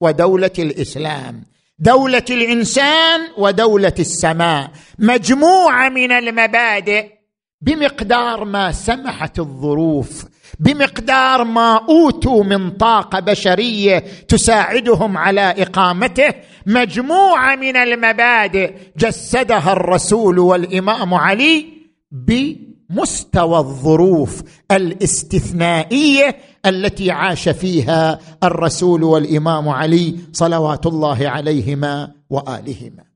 [0.00, 1.44] ودولة الإسلام.
[1.78, 4.70] دولة الإنسان ودولة السماء.
[4.98, 7.19] مجموعة من المبادئ
[7.62, 10.24] بمقدار ما سمحت الظروف
[10.58, 16.34] بمقدار ما أوتوا من طاقة بشرية تساعدهم على إقامته
[16.66, 21.66] مجموعة من المبادئ جسدها الرسول والإمام علي
[22.12, 33.09] بمستوى الظروف الاستثنائية التي عاش فيها الرسول والإمام علي صلوات الله عليهما وآلهما.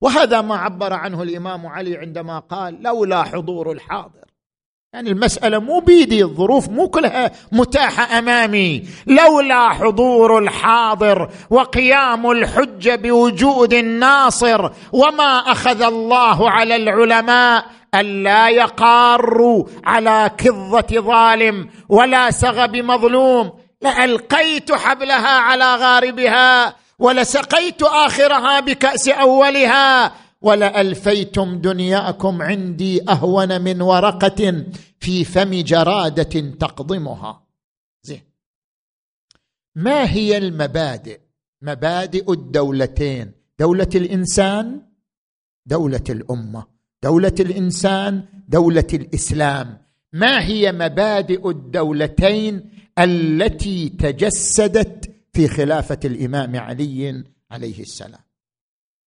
[0.00, 4.24] وهذا ما عبر عنه الإمام علي عندما قال لولا حضور الحاضر.
[4.94, 8.88] يعني المسألة مو بيدي الظروف مو كلها متاحة أمامي.
[9.06, 20.30] لولا حضور الحاضر وقيام الحجة بوجود الناصر وما أخذ الله على العلماء ألا يقاروا على
[20.38, 23.52] كظة ظالم ولا سغب مظلوم.
[23.82, 26.74] لألقيت حبلها على غاربها.
[26.98, 34.64] ولسقيت آخرها بكأس أولها ولألفيتم دنياكم عندي أهون من ورقة
[35.00, 37.42] في فم جرادة تقضمها.
[38.02, 38.22] زين.
[39.74, 41.20] ما هي المبادئ؟
[41.62, 43.32] مبادئ الدولتين.
[43.58, 44.82] دولة الإنسان
[45.66, 46.64] دولة الأمة.
[47.02, 49.78] دولة الإنسان دولة الإسلام.
[50.12, 58.20] ما هي مبادئ الدولتين التي تجسدت في خلافة الإمام علي عليه السلام.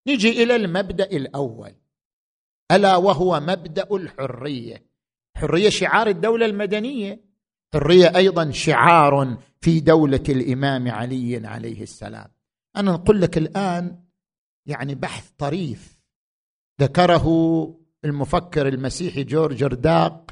[0.07, 1.73] نجي إلى المبدأ الأول.
[2.71, 4.85] ألا وهو مبدأ الحرية.
[5.37, 7.23] حرية شعار الدولة المدنية.
[7.73, 12.31] حرية أيضا شعار في دولة الإمام علي عليه السلام.
[12.75, 14.03] أنا نقول لك الآن
[14.65, 16.01] يعني بحث طريف.
[16.81, 17.27] ذكره
[18.05, 20.31] المفكر المسيحي جورج رداق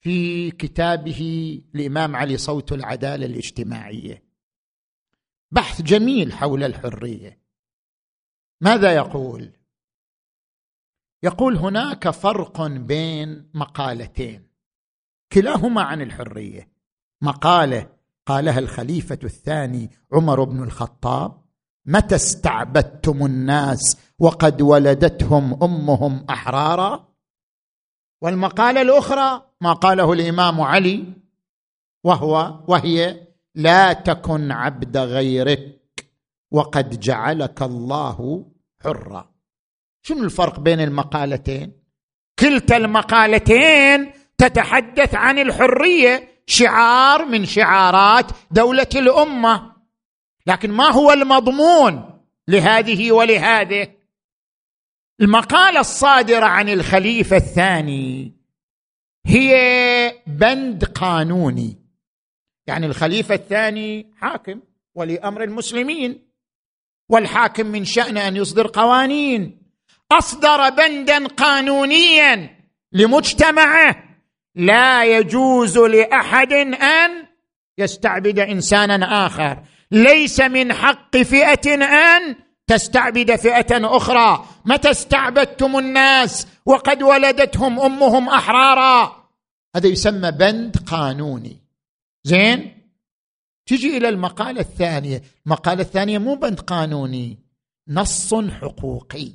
[0.00, 4.25] في كتابه الإمام علي صوت العدالة الاجتماعية.
[5.50, 7.40] بحث جميل حول الحرية.
[8.60, 9.52] ماذا يقول؟
[11.22, 14.48] يقول هناك فرق بين مقالتين.
[15.32, 16.72] كلاهما عن الحرية.
[17.22, 21.42] مقالة قالها الخليفة الثاني عمر بن الخطاب
[21.86, 27.08] متى استعبدتم الناس وقد ولدتهم أمهم أحرارا؟
[28.22, 31.04] والمقالة الأخرى ما قاله الإمام علي
[32.04, 33.25] وهو وهي
[33.56, 35.80] لا تكن عبد غيرك
[36.50, 38.46] وقد جعلك الله
[38.84, 39.34] حرا.
[40.02, 41.72] شنو الفرق بين المقالتين؟
[42.38, 49.72] كلتا المقالتين تتحدث عن الحرية شعار من شعارات دولة الأمة.
[50.46, 53.88] لكن ما هو المضمون لهذه ولهذه؟
[55.20, 58.36] المقالة الصادرة عن الخليفة الثاني
[59.26, 61.85] هي بند قانوني.
[62.66, 64.60] يعني الخليفة الثاني حاكم
[64.94, 66.26] ولي أمر المسلمين
[67.08, 69.62] والحاكم من شانه أن يصدر قوانين
[70.12, 72.56] أصدر بندا قانونيا
[72.92, 74.04] لمجتمعه
[74.54, 77.26] لا يجوز لأحد أن
[77.78, 79.62] يستعبد انسانا آخر.
[79.90, 82.36] ليس من حق فئة أن
[82.66, 84.44] تستعبد فئة أخرى.
[84.64, 89.26] متى استعبدتم الناس وقد ولدتهم أمهم أحرارا؟
[89.76, 91.65] هذا يسمى بند قانوني.
[92.26, 92.72] زين؟
[93.66, 95.22] تجي إلى المقالة الثانية.
[95.46, 97.38] المقالة الثانية مو بند قانوني
[97.88, 99.32] نص حقوقي.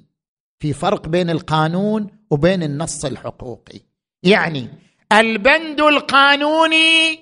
[0.59, 3.79] في فرق بين القانون وبين النص الحقوقي.
[4.23, 4.69] يعني
[5.13, 7.19] البند القانوني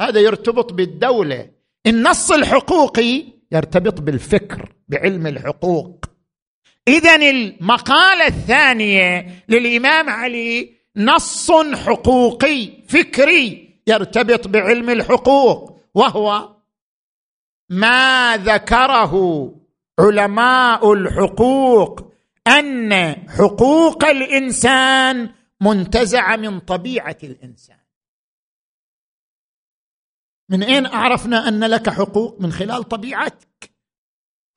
[0.00, 1.50] هذا يرتبط بالدولة.
[1.86, 6.04] النص الحقوقي يرتبط بالفكر بعلم الحقوق.
[6.88, 13.63] اذا المقالة الثانية للإمام علي نص حقوقي فكري.
[13.86, 16.56] يرتبط بعلم الحقوق وهو
[17.70, 19.14] ما ذكره
[19.98, 22.12] علماء الحقوق
[22.46, 22.92] أن
[23.28, 27.78] حقوق الإنسان منتزعة من طبيعة الإنسان.
[30.50, 33.74] من أين اعرفنا أن لك حقوق؟ من خلال طبيعتك.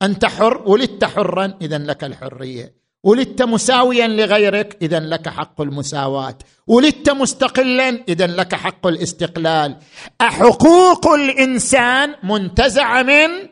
[0.02, 2.77] أنت حر ولدت حرا اذا لك الحرية.
[3.04, 6.38] ولدت مساويا لغيرك اذا لك حق المساواة.
[6.66, 9.76] ولدت مستقلا اذا لك حق الاستقلال.
[10.20, 13.48] حقوق الإنسان منتزعه من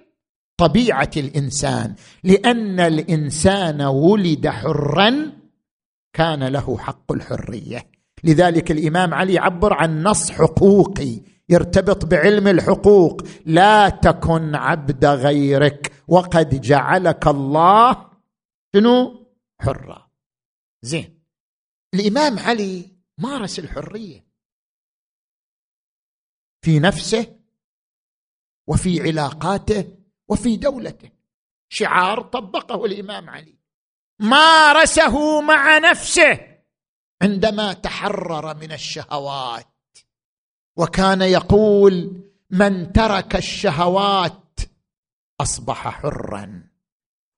[0.58, 1.94] طبيعة الإنسان
[2.24, 5.32] لأن الإنسان ولد حرا
[6.12, 7.86] كان له حق الحرية.
[8.24, 13.22] لذلك الإمام علي يعبر عن نص حقوقي يرتبط بعلم الحقوق.
[13.46, 17.96] لا تكن عبد غيرك وقد جعلك الله.
[18.76, 19.25] شنو؟
[19.60, 20.10] حرا
[20.82, 21.22] زين.
[21.94, 24.26] الإمام علي مارس الحرية.
[26.64, 27.40] في نفسه
[28.66, 29.98] وفي علاقاته
[30.28, 31.10] وفي دولته.
[31.68, 33.58] شعار طبقه الإمام علي.
[34.20, 36.62] مارسه مع نفسه
[37.22, 39.98] عندما تحرر من الشهوات.
[40.76, 44.60] وكان يقول من ترك الشهوات
[45.40, 46.75] أصبح حرا.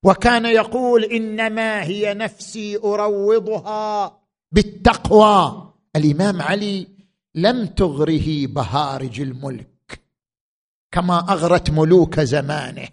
[0.05, 4.19] وكان يقول إنما هي نفسي أروضها
[4.53, 5.73] بالتقوى.
[5.97, 6.89] الإمام علي
[7.35, 10.01] لم تغره بهارج الملك
[10.93, 12.89] كما أغرت ملوك زمانه.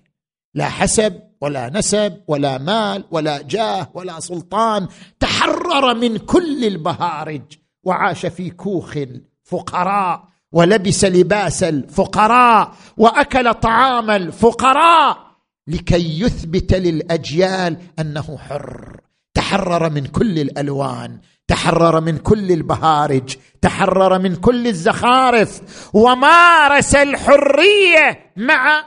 [0.53, 4.87] لا حسب ولا نسب ولا مال ولا جاه ولا سلطان
[5.19, 7.41] تحرر من كل البهارج
[7.83, 8.97] وعاش في كوخ
[9.43, 15.24] فقراء ولبس لباس الفقراء وأكل طعام الفقراء.
[15.67, 18.99] لكي يثبت للأجيال أنه حر.
[19.33, 25.61] تحرر من كل الألوان تحرر من كل البهارج تحرر من كل الزخارف
[25.95, 28.85] ومارس الحرية مع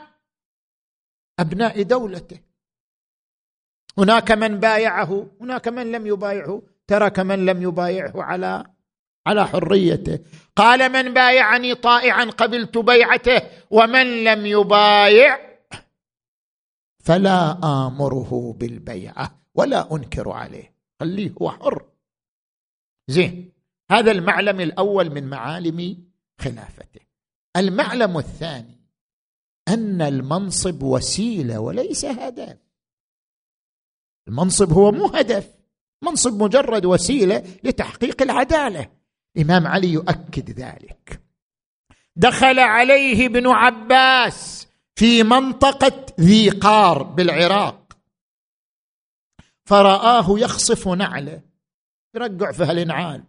[1.39, 2.39] أبناء دولته.
[3.97, 8.63] هناك من بايعه هناك من لم يبايعه ترك من لم يبايعه على
[9.27, 10.19] على حريته.
[10.55, 15.48] قال من بايعني طائعا قبلت بيعته ومن لم يبايع
[17.09, 20.73] فلا آمره بالبيعة ولا أنكر عليه.
[20.99, 21.85] خليه هو حر.
[23.07, 23.51] زين
[23.91, 26.03] هذا المعلم الأول من معالم
[26.41, 27.01] خلافته.
[27.57, 28.81] المعلم الثاني
[29.67, 32.57] أن المنصب وسيلة وليس هدف.
[34.27, 35.49] المنصب هو مو هدف
[36.01, 38.91] منصب مجرد وسيلة لتحقيق العدالة.
[39.37, 41.21] الإمام علي يؤكد ذلك.
[42.15, 44.68] دخل عليه ابن عباس
[44.99, 47.97] في منطقة ذي قار بالعراق.
[49.65, 51.41] فرآه يخصف نعله.
[52.15, 53.23] يرقع في هالنعال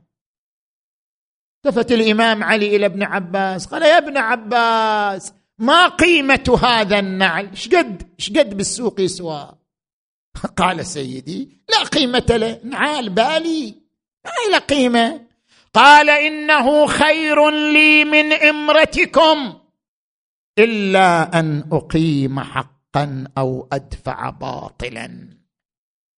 [1.56, 3.66] التفت الإمام علي إلى ابن عباس.
[3.66, 9.52] قال يا ابن عباس ما قيمة هذا النعل؟ شقد شقد بالسوق يسوى؟
[10.56, 12.60] قال سيدي لا قيمة له.
[12.64, 13.74] نعال بالي.
[14.24, 15.26] ما له قيمة.
[15.74, 19.59] قال إنه خير لي من إمرتكم.
[20.64, 25.28] إلا أن أقيم حقا أو أدفع باطلا.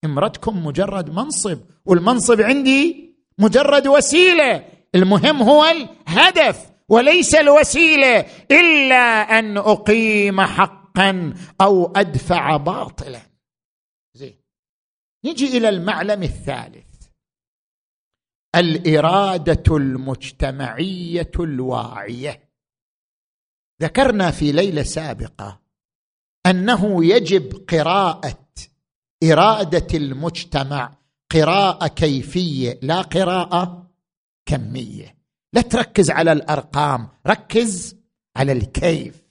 [0.04, 4.64] إمرتكم مجرد منصب والمنصب عندي مجرد وسيلة.
[4.94, 8.26] المهم هو الهدف وليس الوسيلة.
[8.50, 13.20] إلا أن أقيم حقا أو أدفع باطلا.
[14.14, 14.36] زين.
[15.24, 16.92] نجي إلى المعلم الثالث.
[18.56, 22.51] الإرادة المجتمعية الواعية.
[23.82, 25.60] ذكرنا في ليلة سابقة
[26.46, 28.38] أنه يجب قراءة
[29.24, 30.98] إرادة المجتمع
[31.32, 33.90] قراءة كيفية لا قراءة
[34.46, 35.16] كمية.
[35.52, 37.96] لا تركز على الأرقام ركز
[38.36, 39.22] على الكيف.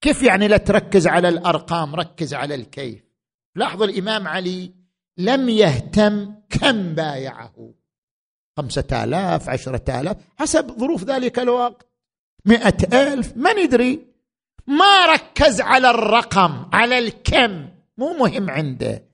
[0.00, 3.04] كيف يعني لا تركز على الأرقام ركز على الكيف؟
[3.56, 4.74] لاحظوا الإمام علي
[5.18, 7.74] لم يهتم كم بايعه.
[8.58, 11.89] خمسة آلاف عشرة آلاف حسب ظروف ذلك الوقت.
[12.44, 14.06] مئة ألف ما ندري
[14.66, 17.68] ما ركز على الرقم على الكم
[17.98, 19.04] مو مهم عنده.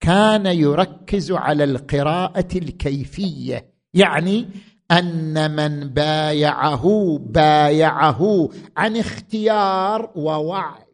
[0.00, 4.48] كان يركز على القراءة الكيفية يعني
[4.90, 10.86] أن من بايعه بايعه عن اختيار ووعي.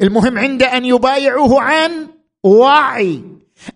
[0.00, 2.08] المهم عنده أن يبايعه عن
[2.44, 3.22] وعي.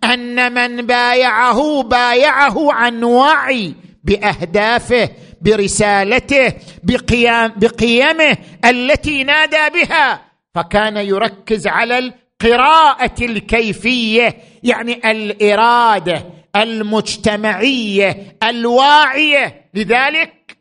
[0.04, 3.74] أن من بايعه بايعه عن وعي
[4.04, 5.10] بأهدافه
[5.40, 10.22] برسالته بقيام بقيمه التي نادى بها.
[10.54, 16.24] فكان يركز على القراءة الكيفية يعني الإرادة
[16.56, 19.70] المجتمعية الواعية.
[19.74, 20.56] لذلك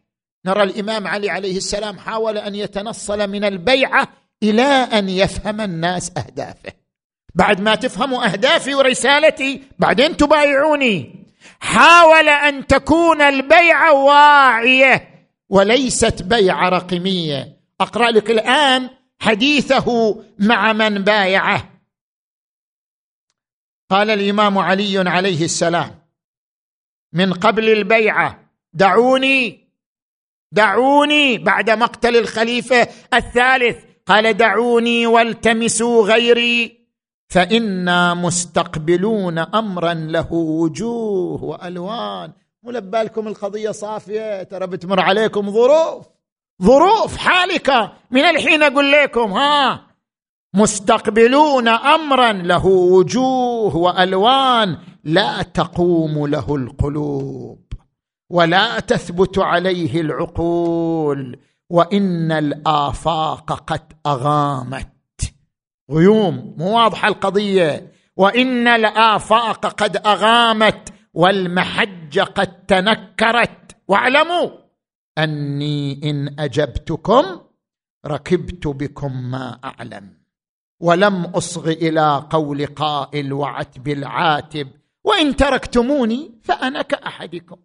[0.45, 4.07] نرى الإمام علي عليه السلام حاول أن يتنصل من البيعة
[4.43, 6.71] إلى أن يفهم الناس أهدافه.
[7.35, 11.26] بعد ما تفهموا أهدافي ورسالتي بعدين تبايعوني.
[11.59, 17.57] حاول أن تكون البيعه واعية وليست بيعه رقمية.
[17.81, 18.89] أقرأ لك الآن
[19.19, 21.69] حديثه مع من بايعه.
[23.89, 25.99] قال الإمام علي عليه السلام
[27.13, 29.67] من قبل البيعه دعوني
[30.51, 33.77] دعوني بعد مقتل الخليفة الثالث.
[34.05, 36.86] قال دعوني والتمسوا غيري.
[37.27, 42.31] فإنا مستقبلون أمرا له وجوه وألوان.
[42.63, 46.05] مو لبالكم القضية صافية؟ ترى بتمر عليكم ظروف.
[46.63, 47.91] ظروف حالكة.
[48.11, 49.81] من الحين أقول لكم ها
[50.53, 54.77] مستقبلون أمرا له وجوه وألوان.
[55.03, 57.63] لا تقوم له القلوب
[58.29, 61.39] ولا تثبت عليه العقول.
[61.69, 64.96] وإن الآفاق قد أغامت.
[65.91, 67.91] غيوم مو واضحة القضية.
[68.15, 73.75] وإن الافاق قد أغامت والمحج قد تنكرت.
[73.87, 74.49] واعلموا
[75.17, 77.25] أني إن أجبتكم
[78.05, 80.17] ركبت بكم ما أعلم.
[80.79, 84.67] ولم أصغ إلى قول قائل وعتب العاتب.
[85.03, 87.57] وإن تركتموني فأنا كأحدكم.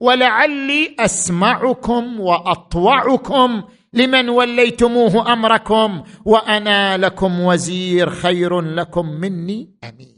[0.00, 3.62] ولعلي أسمعكم وأطوعكم
[3.94, 9.70] لمن وليتموه أمركم وأنا لكم وزير خير لكم مني.
[9.84, 10.16] امير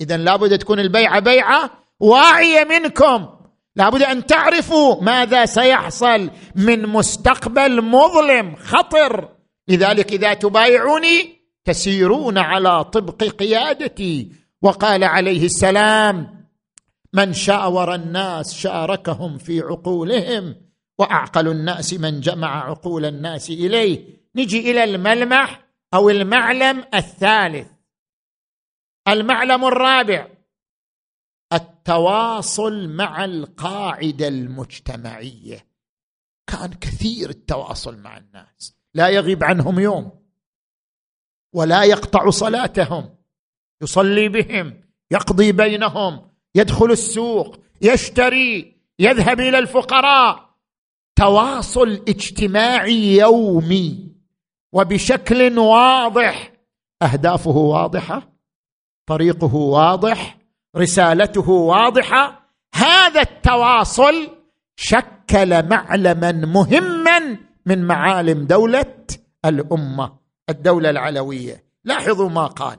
[0.00, 1.70] اذا لابد تكون البيعة بيعة
[2.00, 3.28] واعية منكم.
[3.76, 9.28] لابد أن تعرفوا ماذا سيحصل من مستقبل مظلم خطر.
[9.68, 14.32] لذلك إذا تبايعوني تسيرون على طبق قيادتي.
[14.62, 16.46] وقال عليه السلام
[17.12, 20.69] من شاور الناس شاركهم في عقولهم
[21.00, 24.20] وأعقل الناس من جمع عقول الناس إليه.
[24.36, 27.68] نجي إلى الملمح أو المعلم الثالث.
[29.08, 30.28] المعلم الرابع.
[31.52, 35.66] التواصل مع القاعدة المجتمعية.
[36.46, 38.76] كان كثير التواصل مع الناس.
[38.94, 40.12] لا يغيب عنهم يوم.
[41.52, 43.14] ولا يقطع صلاتهم.
[43.82, 44.80] يصلي بهم.
[45.10, 46.30] يقضي بينهم.
[46.54, 47.60] يدخل السوق.
[47.82, 48.80] يشتري.
[48.98, 50.49] يذهب إلى الفقراء.
[51.20, 54.12] تواصل اجتماعي يومي.
[54.72, 56.52] وبشكل واضح
[57.02, 58.32] أهدافه واضحة
[59.06, 60.38] طريقه واضح
[60.76, 62.50] رسالته واضحة.
[62.74, 64.36] هذا التواصل
[64.76, 68.94] شكل معلما مهما من معالم دولة
[69.44, 70.18] الأمة
[70.50, 71.64] الدولة العلوية.
[71.84, 72.78] لاحظوا ما قال.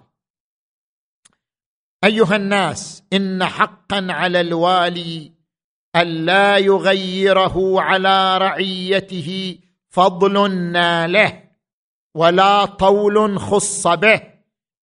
[2.03, 5.40] أيها الناس إن حقا على الوالي
[5.95, 9.57] ألا يغيره على رعيته
[9.89, 11.43] فضل ناله
[12.15, 14.21] ولا طول خص به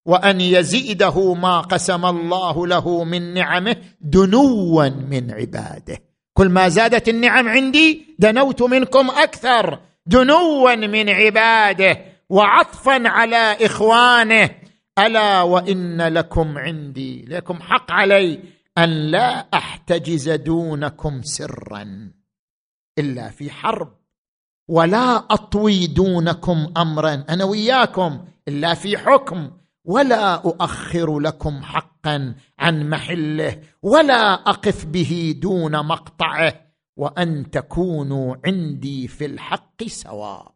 [0.05, 5.97] وأن يزيده ما قسم الله له من نعمه دنوا من عباده.
[6.33, 14.49] كل ما زادت النعم عندي دنوت منكم أكثر دنوا من عباده وعطفا على إخوانه.
[14.99, 18.39] ألا وإن لكم عندي لكم حق علي.
[18.83, 22.11] أن لا أحتجز دونكم سرا
[22.99, 23.93] إلا في حرب
[24.67, 29.51] ولا أطوي دونكم امرا أنا وياكم إلا في حكم
[29.85, 36.53] ولا أؤخر لكم حقا عن محله ولا أقف به دون مقطعه
[36.97, 40.55] وأن تكونوا عندي في الحق سواء.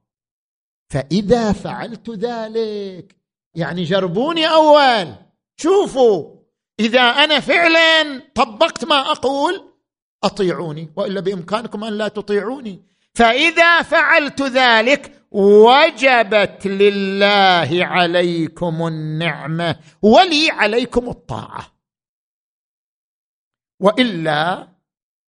[0.90, 3.16] فإذا فعلت ذلك
[3.56, 5.16] يعني جربوني أول
[5.58, 6.33] شوفوا
[6.80, 9.74] إذا أنا فعلا طبقت ما أقول
[10.24, 12.86] أطيعوني وإلا بإمكانكم أن لا تطيعوني.
[13.16, 21.74] فإذا فعلت ذلك وجبت لله عليكم النعمة ولي عليكم الطاعة.
[23.80, 24.68] وإلا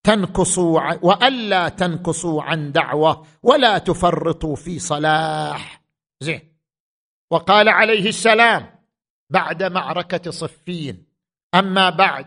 [0.04, 5.82] تنقصوا وألا تنقصوا عن دعوة ولا تفرطوا في صلاح.
[6.22, 6.56] زين.
[7.32, 8.80] وقال عليه السلام
[9.30, 11.06] بعد معركة صفين
[11.56, 12.26] أما بعد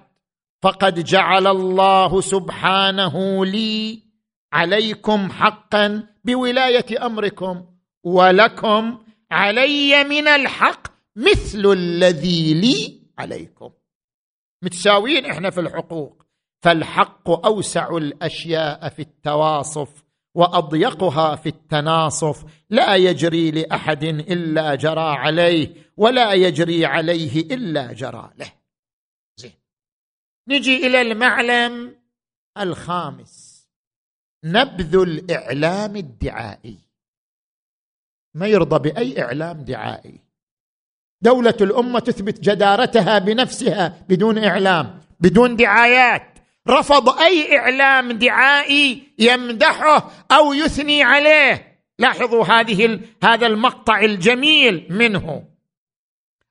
[0.63, 4.03] فقد جعل الله سبحانه لي
[4.53, 7.65] عليكم حقا بولاية أمركم
[8.05, 8.99] ولكم
[9.31, 13.71] علي من الحق مثل الذي لي عليكم.
[14.63, 16.23] متساويين إحنا في الحقوق
[16.63, 20.05] فالحق أوسع الأشياء في التواصف
[20.35, 22.45] وأضيقها في التناصف.
[22.71, 28.58] لا يجري لأحد إلا جرى عليه ولا يجري عليه إلا جرى له.
[30.49, 31.97] نجي إلى المعلم
[32.59, 33.67] الخامس.
[34.45, 36.79] نبذ الإعلام الدعائي.
[38.35, 40.21] ما يرضى بأي إعلام دعائي؟
[41.23, 46.39] دولة الأمة تثبت جدارتها بنفسها بدون إعلام بدون دعايات.
[46.69, 51.79] رفض أي إعلام دعائي يمدحه أو يثني عليه.
[51.99, 55.45] لاحظوا هذه هذا المقطع الجميل منه.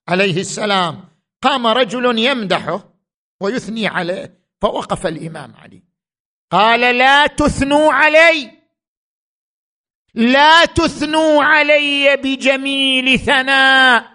[0.07, 1.03] عليه السلام
[1.41, 2.96] قام رجل يمدحه
[3.41, 5.83] ويثني عليه فوقف الإمام علي.
[6.51, 8.51] قال لا تثنوا علي.
[10.13, 14.13] لا تثنوا علي بجميل ثناء.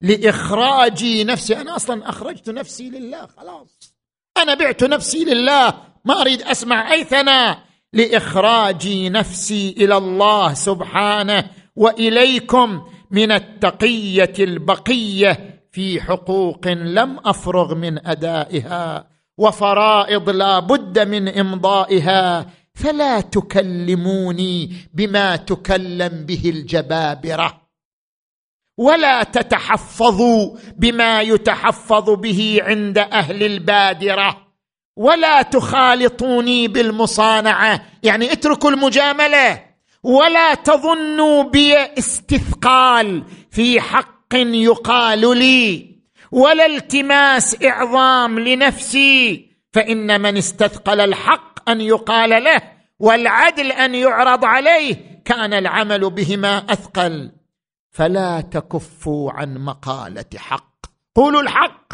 [0.00, 1.56] لإخراج نفسي.
[1.60, 3.94] أنا أصلا أخرجت نفسي لله خلاص.
[4.36, 5.82] أنا بعت نفسي لله.
[6.04, 7.64] ما أريد أسمع أي ثناء.
[7.92, 15.61] لإخراج نفسي إلى الله سبحانه وإليكم من التقية البقية.
[15.72, 19.06] في حقوق لم أفرغ من أدائها
[19.38, 27.62] وفرائض لا بد من إمضائها فلا تكلموني بما تكلم به الجبابرة.
[28.78, 34.36] ولا تتحفظوا بما يتحفظ به عند أهل البادرة.
[34.96, 39.62] ولا تخالطوني بالمصانعة يعني اتركوا المجاملة.
[40.02, 45.96] ولا تظنوا بي استثقال في حق يقال لي
[46.30, 55.22] ولا التماس إعظام لنفسي فإن من استثقل الحق أن يقال له والعدل أن يعرض عليه
[55.24, 57.32] كان العمل بهما أثقل.
[57.90, 60.86] فلا تكفوا عن مقالة حق.
[61.14, 61.92] قولوا الحق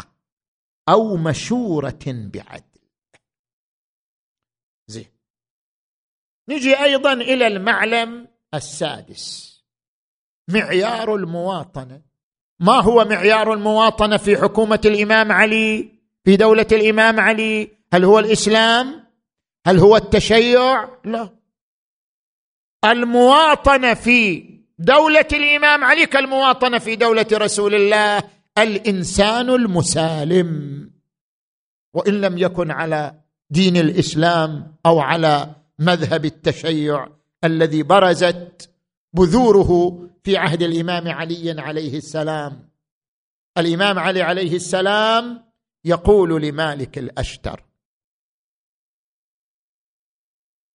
[0.89, 2.63] أو مشورة بعدل.
[4.87, 5.11] زين.
[6.49, 9.55] نجي أيضا إلى المعلم السادس
[10.47, 12.08] معيار المواطنة.
[12.59, 15.91] ما هو معيار المواطنة في حكومة الإمام علي؟
[16.25, 19.03] في دولة الإمام علي؟ هل هو الإسلام؟
[19.67, 21.29] هل هو التشيع؟ لا.
[22.85, 24.43] المواطنة في
[24.79, 28.23] دولة الإمام علي كالمواطنة في دولة رسول الله
[28.57, 30.79] الإنسان المسالم.
[31.93, 33.13] وإن لم يكن على
[33.49, 37.07] دين الإسلام أو على مذهب التشيع
[37.43, 38.69] الذي برزت
[39.13, 42.69] بذوره في عهد الإمام علي عليه السلام.
[43.57, 45.43] الإمام علي عليه السلام
[45.85, 47.63] يقول لمالك الأشتر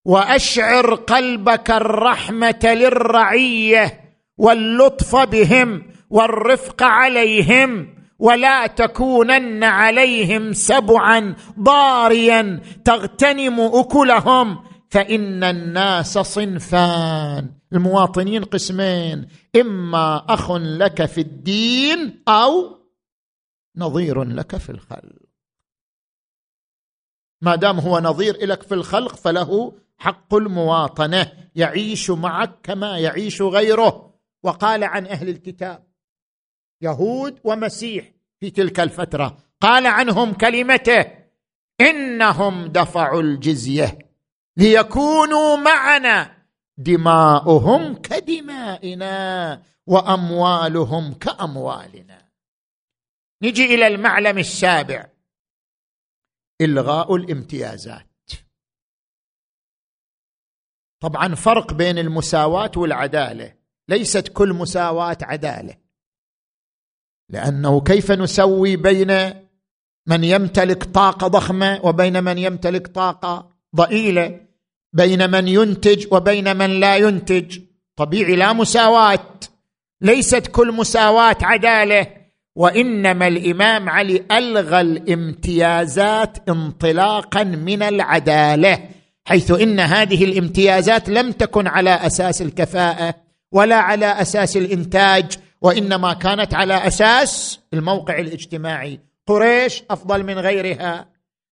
[0.04, 4.00] وأشعر قلبك الرحمة للرعية
[4.38, 14.64] واللطف بهم والرفق عليهم ولا تكونن عليهم سبعا ضاريا تغتنم أكلهم
[14.94, 17.50] فإن الناس صنفان.
[17.72, 19.28] المواطنين قسمين.
[19.56, 22.78] إما أخ لك في الدين أو
[23.76, 25.22] نظير لك في الخلق.
[27.42, 31.32] ما دام هو نظير لك في الخلق فله حق المواطنة.
[31.54, 34.14] يعيش معك كما يعيش غيره.
[34.42, 35.86] وقال عن أهل الكتاب
[36.82, 41.04] يهود ومسيح في تلك الفترة قال عنهم كلمته
[41.80, 44.03] إنهم دفعوا الجزية.
[44.56, 46.44] ليكونوا معنا.
[46.76, 52.28] دماؤهم كدمائنا وأموالهم كأموالنا.
[53.42, 55.10] نجي إلى المعلم السابع.
[56.60, 58.10] إلغاء الامتيازات.
[61.02, 63.54] طبعا فرق بين المساواة والعدالة.
[63.88, 65.76] ليست كل مساواة عدالة.
[67.28, 69.08] لأنه كيف نسوي بين
[70.06, 74.43] من يمتلك طاقة ضخمة وبين من يمتلك طاقة ضئيلة؟
[74.94, 77.58] بين من ينتج وبين من لا ينتج.
[77.96, 79.26] طبيعي لا مساواة.
[80.00, 82.06] ليست كل مساواة عدالة
[82.56, 88.78] وإنما الإمام علي ألغى الامتيازات انطلاقا من العدالة
[89.24, 93.14] حيث إن هذه الامتيازات لم تكن على أساس الكفاءة
[93.52, 99.00] ولا على أساس الإنتاج وإنما كانت على أساس الموقع الاجتماعي.
[99.26, 101.08] قريش أفضل من غيرها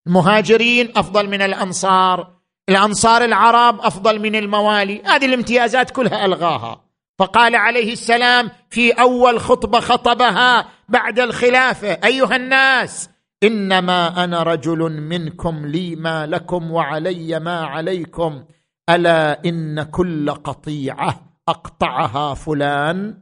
[0.07, 5.03] المهاجرين أفضل من الأنصار الأنصار العرب أفضل من الموالي.
[5.05, 6.85] هذه الامتيازات كلها ألغاها.
[7.19, 13.11] فقال عليه السلام في أول خطبة خطبها بعد الخلافة أيها الناس
[13.43, 18.45] إنما أنا رجل منكم لي ما لكم وعلي ما عليكم.
[18.91, 23.19] ألا إن كل قطيعة أقطعها فلان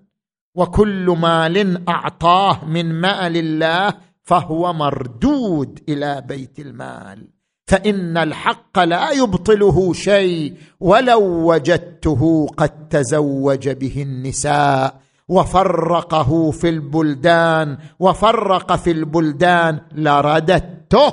[0.54, 7.39] وكل مال أعطاه من مال الله فهو مردود إلى بيت المال.
[7.70, 18.76] فإن الحق لا يبطله شيء ولو وجدته قد تزوج به النساء وفرقه في البلدان وفرق
[18.76, 21.12] في البلدان لرددته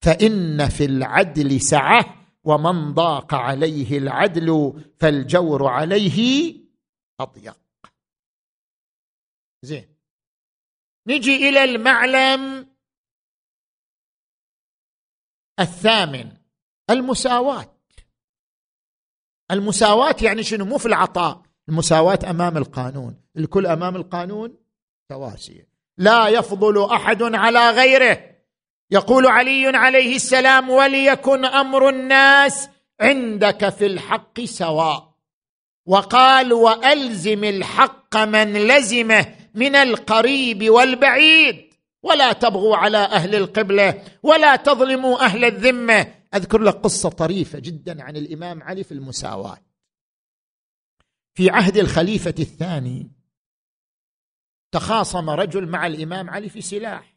[0.00, 2.04] فإن في العدل سعة
[2.44, 6.54] ومن ضاق عليه العدل فالجور عليه
[7.20, 7.56] أضيق.
[9.62, 9.96] زين.
[11.06, 12.69] نجي إلى المعلم.
[15.60, 16.32] الثامن
[16.90, 17.76] المساواة.
[19.50, 21.42] المساواة يعني شنو؟ مو في العطاء.
[21.68, 23.16] المساواة أمام القانون.
[23.36, 24.54] الكل أمام القانون؟
[25.08, 28.30] تواسيه لا يفضل أحد على غيره.
[28.90, 32.68] يقول علي عليه السلام وليكن أمر الناس
[33.00, 35.10] عندك في الحق سواء.
[35.86, 41.69] وقال وألزم الحق من لزمه من القريب والبعيد.
[42.02, 46.14] ولا تبغوا على أهل القبلة ولا تظلموا أهل الذمة.
[46.34, 49.58] أذكر لك قصة طريفة جدا عن الإمام علي في المساواة.
[51.34, 53.10] في عهد الخليفة الثاني
[54.72, 57.16] تخاصم رجل مع الإمام علي في سلاح.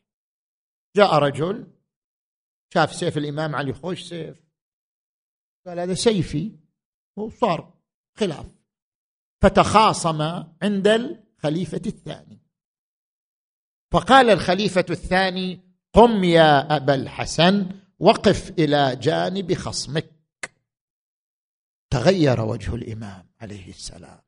[0.95, 1.67] جاء رجل
[2.73, 4.43] شاف سيف الإمام علي خوش سيف.
[5.67, 6.59] قال هذا سيفي.
[7.15, 7.73] وصار
[8.17, 8.45] خلاف.
[9.41, 10.21] فتخاصم
[10.61, 12.42] عند الخليفة الثاني.
[13.93, 15.59] فقال الخليفة الثاني
[15.93, 17.69] قم يا أبا الحسن
[17.99, 20.11] وقف إلى جانب خصمك.
[21.89, 24.19] تغير وجه الإمام عليه السلام.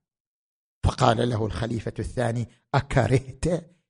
[0.83, 3.45] فقال له الخليفة الثاني أكرهت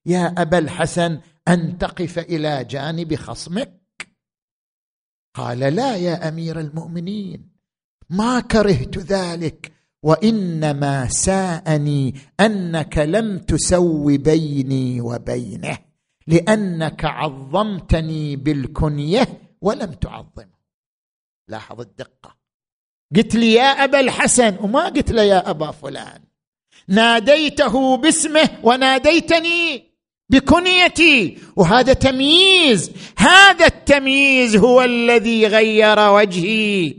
[0.05, 3.81] يا أبا الحسن أن تقف إلى جانب خصمك؟
[5.33, 7.51] قال لا يا أمير المؤمنين
[8.09, 9.74] ما كرهت ذلك.
[10.05, 15.77] وإنما ساءني أنك لم تسو بيني وبينه
[16.27, 19.27] لأنك عظمتني بالكنية
[19.61, 20.55] ولم تعظمه.
[21.47, 22.35] لاحظ الدقة.
[23.15, 26.21] قلت لي يا أبا الحسن وما قلت له يا أبا فلان.
[26.87, 29.83] ناديته باسمه وناديتني
[30.29, 32.91] بكنيتي وهذا تمييز.
[33.17, 36.95] هذا التمييز هو الذي غير وجهي.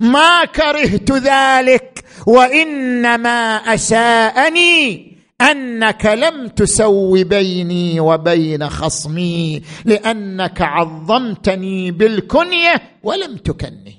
[0.00, 5.10] ما كرهت ذلك وإنما اساءني
[5.40, 13.94] أنك لم تسو بيني وبين خصمي لأنك عظمتني بالكنية ولم تكنه.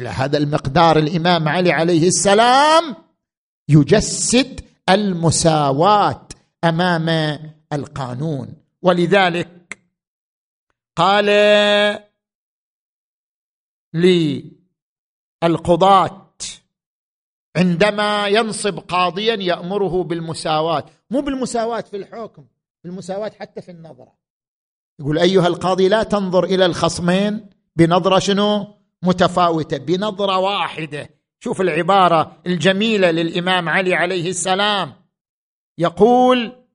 [0.00, 2.96] إلى هذا المقدار الإمام علي عليه السلام
[3.68, 6.28] يجسد المساواة
[6.64, 7.38] أمام
[7.72, 8.54] القانون.
[8.82, 9.78] ولذلك
[10.96, 11.26] قال
[15.42, 16.25] للقضاه
[17.56, 20.84] عندما ينصب قاضيا يأمره بالمساواة.
[21.10, 22.44] مو بالمساواة في الحكم
[22.84, 24.12] بالمساواة حتى في النظرة.
[25.00, 28.66] يقول أيها القاضي لا تنظر إلى الخصمين بنظرة شنو؟
[29.02, 31.10] متفاوتة بنظرة واحدة.
[31.40, 34.92] شوف العبارة الجميلة للإمام علي عليه السلام.
[35.78, 36.66] يقول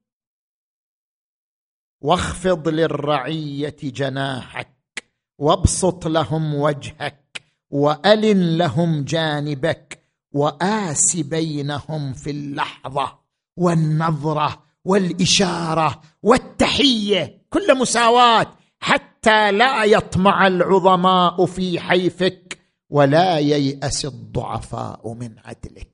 [2.01, 5.03] واخفض للرعية جناحك
[5.37, 10.00] وابسط لهم وجهك وألن لهم جانبك
[10.31, 13.19] واس بينهم في اللحظة
[13.57, 22.59] والنظرة والإشارة والتحية كل مساواة حتى لا يطمع العظماء في حيفك
[22.89, 25.91] ولا ييأس الضعفاء من عدلك.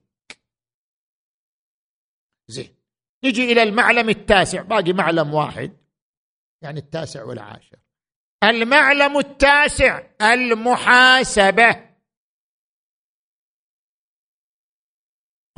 [2.48, 2.76] زين
[3.24, 5.78] نجي إلى المعلم التاسع باقي معلم واحد
[6.62, 7.78] يعني التاسع والعاشر.
[8.44, 11.87] المعلم التاسع المحاسبة.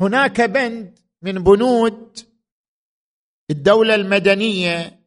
[0.00, 2.18] هناك بند من بنود
[3.50, 5.00] الدولة المدنية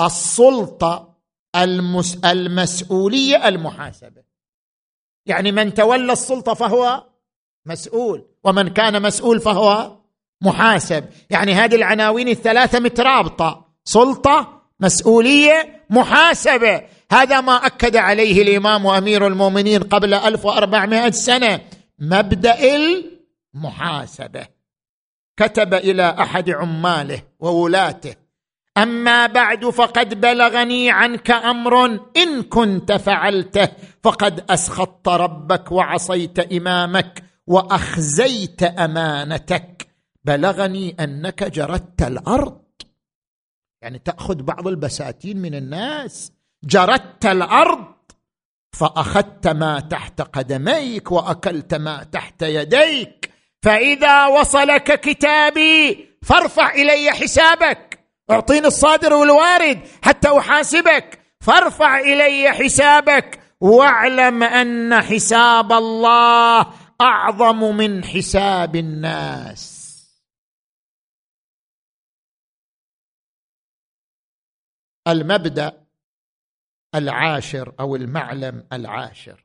[0.00, 1.16] السلطة
[1.56, 4.22] المس المسؤولية المحاسبة.
[5.26, 7.06] يعني من تولى السلطة فهو
[7.66, 9.96] مسؤول ومن كان مسؤول فهو
[10.42, 11.04] محاسب.
[11.30, 16.82] يعني هذه العناوين الثلاثة مترابطة سلطة مسؤولية محاسبة.
[17.12, 21.60] هذا ما أكد عليه الإمام امير المؤمنين قبل 1400 سنة.
[21.98, 22.58] مبدأ
[23.54, 24.46] المحاسبه
[25.36, 28.14] كتب إلى أحد عماله وولاته.
[28.78, 31.84] أما بعد فقد بلغني عنك أمر
[32.16, 33.68] إن كنت فعلته
[34.02, 39.86] فقد أسخطت ربك وعصيت إمامك وأخزيت أمانتك.
[40.24, 42.60] بلغني أنك جردت الأرض.
[43.82, 46.32] يعني تأخذ بعض البساتين من الناس.
[46.64, 47.94] جردت الأرض.
[48.72, 53.19] فأخذت ما تحت قدميك وأكلت ما تحت يديك.
[53.62, 58.06] فإذا وصلك كتابي فارفع إلي حسابك.
[58.30, 61.20] أعطيني الصادر والوارد حتى أحاسبك.
[61.40, 69.80] فارفع إلي حسابك واعلم أن حساب الله أعظم من حساب الناس.
[75.08, 75.86] المبدأ
[76.94, 79.44] العاشر أو المعلم العاشر.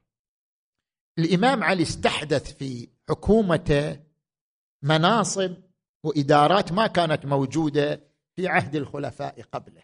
[1.19, 4.04] الإمام علي استحدث في حكومته
[4.85, 5.53] مناصب
[6.03, 8.01] وإدارات ما كانت موجودة
[8.35, 9.81] في عهد الخلفاء قبله.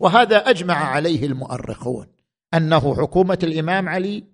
[0.00, 2.06] وهذا أجمع عليه المؤرخون
[2.54, 4.24] أنه حكومة الإمام علي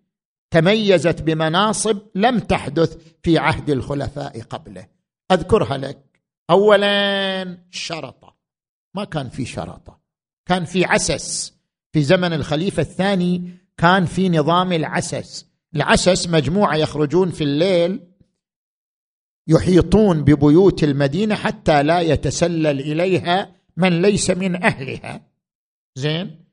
[0.50, 4.86] تميزت بمناصب لم تحدث في عهد الخلفاء قبله.
[5.32, 6.22] أذكرها لك.
[6.50, 8.36] اولا شرطة.
[8.94, 10.00] ما كان في شرطة.
[10.46, 11.54] كان في عسس.
[11.92, 15.46] في زمن الخليفة الثاني كان في نظام العسس.
[15.76, 18.09] العسس مجموعة يخرجون في الليل
[19.48, 25.20] يحيطون ببيوت المدينة حتى لا يتسلل إليها من ليس من أهلها.
[25.96, 26.44] زين؟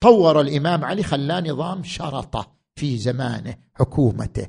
[0.00, 4.46] طور الإمام علي خلاه نظام شرطة في زمانه حكومته.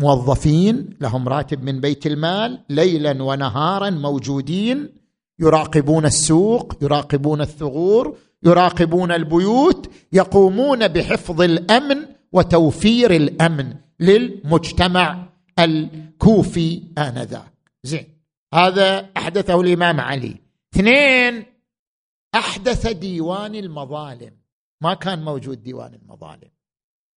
[0.00, 4.88] موظفين لهم راتب من بيت المال ليلا ونهارا موجودين
[5.40, 11.96] يراقبون السوق يراقبون الثغور يراقبون البيوت يقومون بحفظ الأمن
[12.32, 15.27] وتوفير الأمن للمجتمع.
[15.58, 17.52] الكوفي آنذاك.
[17.82, 18.18] زين.
[18.54, 20.36] هذا أحدثه الإمام علي.
[20.74, 21.44] اثنين
[22.34, 24.32] أحدث ديوان المظالم.
[24.80, 26.50] ما كان موجود ديوان المظالم.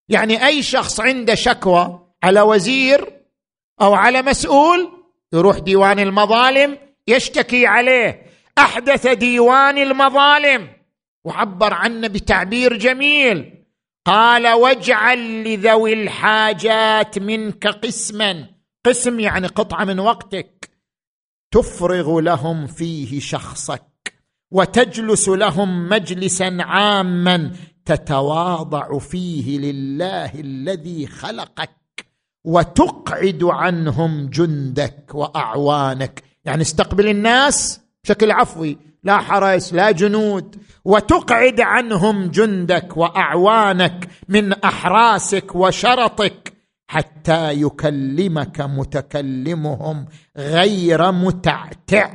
[0.09, 3.21] يعني أي شخص عنده شكوى على وزير
[3.81, 4.91] أو على مسؤول
[5.33, 6.77] يروح ديوان المظالم
[7.07, 8.25] يشتكي عليه.
[8.57, 10.67] أحدث ديوان المظالم.
[11.23, 13.60] وعبر عنه بتعبير جميل.
[14.05, 18.45] قال واجعل لذوي الحاجات منك قسما.
[18.85, 20.69] قسم يعني قطعة من وقتك.
[21.51, 24.13] تفرغ لهم فيه شخصك
[24.51, 27.51] وتجلس لهم مجلسا عاما
[27.85, 32.05] تتواضع فيه لله الذي خلقك
[32.43, 36.23] وتقعد عنهم جندك وأعوانك.
[36.45, 38.90] يعني استقبل الناس بشكل عفوي.
[39.03, 40.55] لا حرس لا جنود.
[40.85, 46.53] وتقعد عنهم جندك وأعوانك من أحراسك وشرطك
[46.87, 50.05] حتى يكلمك متكلمهم
[50.37, 52.13] غير متعتع.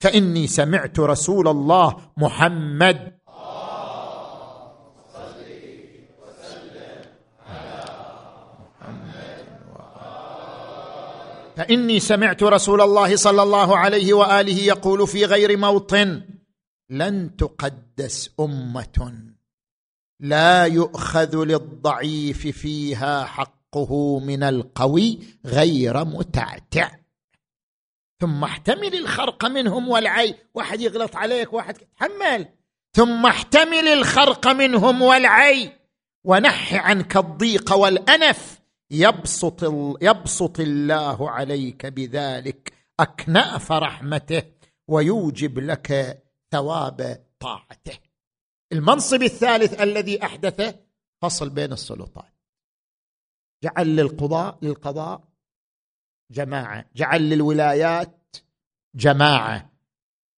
[0.00, 3.12] فإني سمعت رسول الله محمد
[11.56, 16.22] فإني سمعت رسول الله صلى الله عليه وآله يقول في غير موطن
[16.90, 19.24] لن تقدس أمة
[20.20, 26.90] لا يؤخذ للضعيف فيها حقه من القوي غير متعتع.
[28.20, 32.48] ثم احتمل الخرق منهم والعي واحد يغلط عليك واحد تحمل.
[32.96, 35.72] ثم احتمل الخرق منهم والعي
[36.24, 38.60] ونح عنك الضيق والأنف.
[38.90, 39.64] يبسط
[40.02, 42.72] يبسط الله عليك بذلك.
[43.00, 44.42] أكنأف رحمته
[44.88, 47.98] ويوجب لك ثواب طاعته.
[48.72, 50.74] المنصب الثالث الذي أحدثه
[51.22, 52.34] فصل بين السلطات
[53.62, 55.20] جعل للقضاء للقضاء
[56.30, 56.84] جماعة.
[56.96, 58.36] جعل للولايات
[58.94, 59.70] جماعة.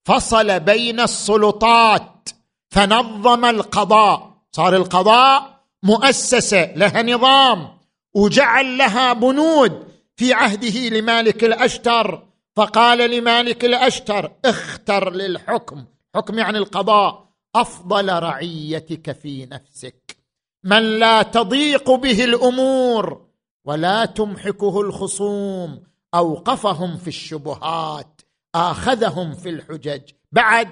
[0.07, 2.28] فصل بين السلطات.
[2.70, 4.42] فنظم القضاء.
[4.53, 7.76] صار القضاء مؤسسة لها نظام.
[8.17, 12.23] وجعل لها بنود في عهده لمالك الأشتر.
[12.57, 15.85] فقال لمالك الأشتر اختر للحكم.
[16.14, 17.29] حكم يعني القضاء.
[17.55, 20.17] أفضل رعيتك في نفسك.
[20.64, 23.27] من لا تضيق به الأمور
[23.64, 25.83] ولا تمحكه الخصوم.
[26.14, 28.21] أوقفهم في الشبهات
[28.55, 30.03] آخذهم في الحجج.
[30.33, 30.69] بعد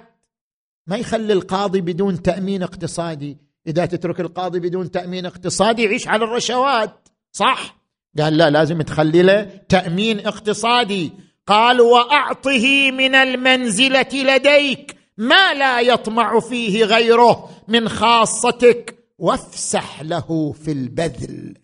[0.86, 3.38] ما يخلي القاضي بدون تأمين اقتصادي.
[3.66, 7.03] إذا تترك القاضي بدون تأمين اقتصادي يعيش على الرشوات.
[7.34, 7.76] صح؟
[8.18, 11.12] قال لا لازم تخلي له تأمين اقتصادي.
[11.46, 18.98] قال وأعطه من المنزلة لديك ما لا يطمع فيه غيره من خاصتك.
[19.18, 21.54] وافسح له في البذل.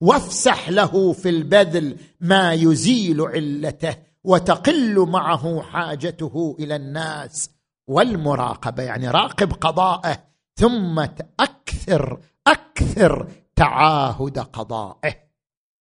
[0.00, 7.50] وافسح له في البذل ما يزيل علته وتقل معه حاجته إلى الناس
[7.86, 10.18] والمراقبة يعني راقب قضاءه
[10.56, 10.98] ثم
[11.40, 13.28] أكثر أكثر
[13.60, 15.14] تعاهد قضائه.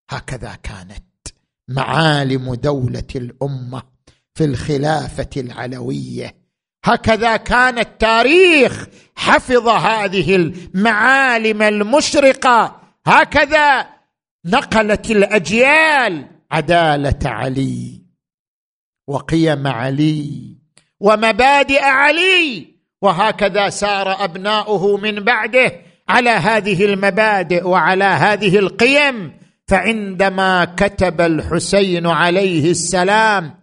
[0.09, 1.27] هكذا كانت
[1.67, 3.84] معالم دولة الأمة
[4.34, 6.36] في الخلافة العلوية.
[6.86, 12.82] هكذا كان التاريخ حفظ هذه المعالم المشرقة.
[13.07, 13.88] هكذا
[14.45, 18.01] نقلت الأجيال عدالة علي
[19.07, 20.57] وقيم علي
[20.99, 22.75] ومبادئ علي.
[23.01, 29.32] وهكذا سار أبناؤه من بعده على هذه المبادئ وعلى هذه القيم
[29.68, 33.53] فعندما كتب الحسين عليه السلام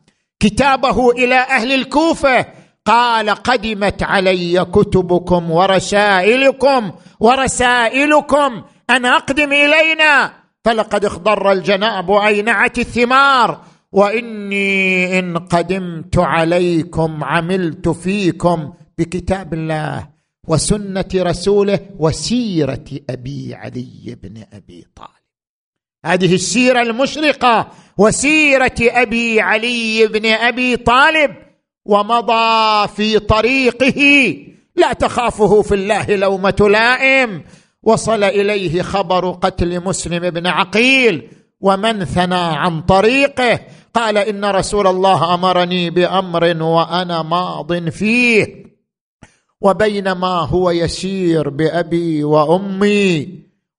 [0.40, 2.46] كتابه إلى أهل الكوفة
[2.84, 10.32] قال قدمت علي كتبكم ورسائلكم ورسائلكم أن أقدم إلينا
[10.64, 13.60] فلقد اخضر الجناب واينعت الثمار
[13.92, 20.15] وإني إن قدمت عليكم عملت فيكم بكتاب الله.
[20.48, 25.10] وسنة رسوله وسيرة أبي علي بن أبي طالب.
[26.04, 31.30] هذه السيرة المشرقة وسيرة أبي علي بن أبي طالب
[31.84, 34.36] ومضى في طريقه.
[34.76, 37.42] لا تخافه في الله لومة لائم.
[37.82, 41.28] وصل إليه خبر قتل مسلم بن عقيل
[41.60, 43.60] ومن ثنى عن طريقه.
[43.94, 48.66] قال إن رسول الله أمرني بأمر وأنا ماض فيه.
[49.60, 53.28] وبينما هو يسير بأبي وأمي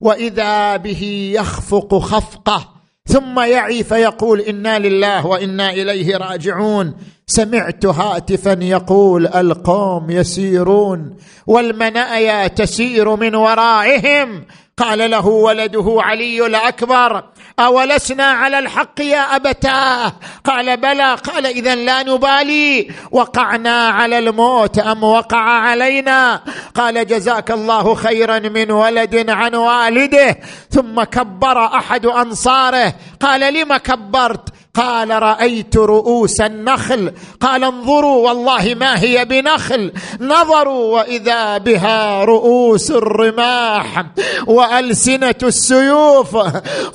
[0.02, 6.94] وإذا به يخفق خفقه ثم يعي فيقول إنا لله وإنا إليه راجعون.
[7.28, 11.16] سمعت هاتفا يقول القوم يسيرون
[11.48, 14.46] والمنايا تسير من ورائهم.
[14.78, 17.24] قال له ولده علي الأكبر
[17.60, 20.14] أولسنا على الحق يا أبتاه؟
[20.46, 21.16] قال بلى.
[21.16, 22.92] قال إذا لا نبالي.
[23.12, 26.42] وقعنا على الموت أم وقع علينا؟
[26.76, 30.38] قال جزاك الله خيرا من ولد عن والده.
[30.70, 32.94] ثم كبر أحد أنصاره.
[33.22, 37.12] قال لم كبرت؟ قال رأيت رؤوس النخل.
[37.42, 39.92] قال انظروا والله ما هي بنخل.
[40.22, 44.06] نظروا وإذا بها رؤوس الرماح
[44.48, 46.38] وألسنة السيوف.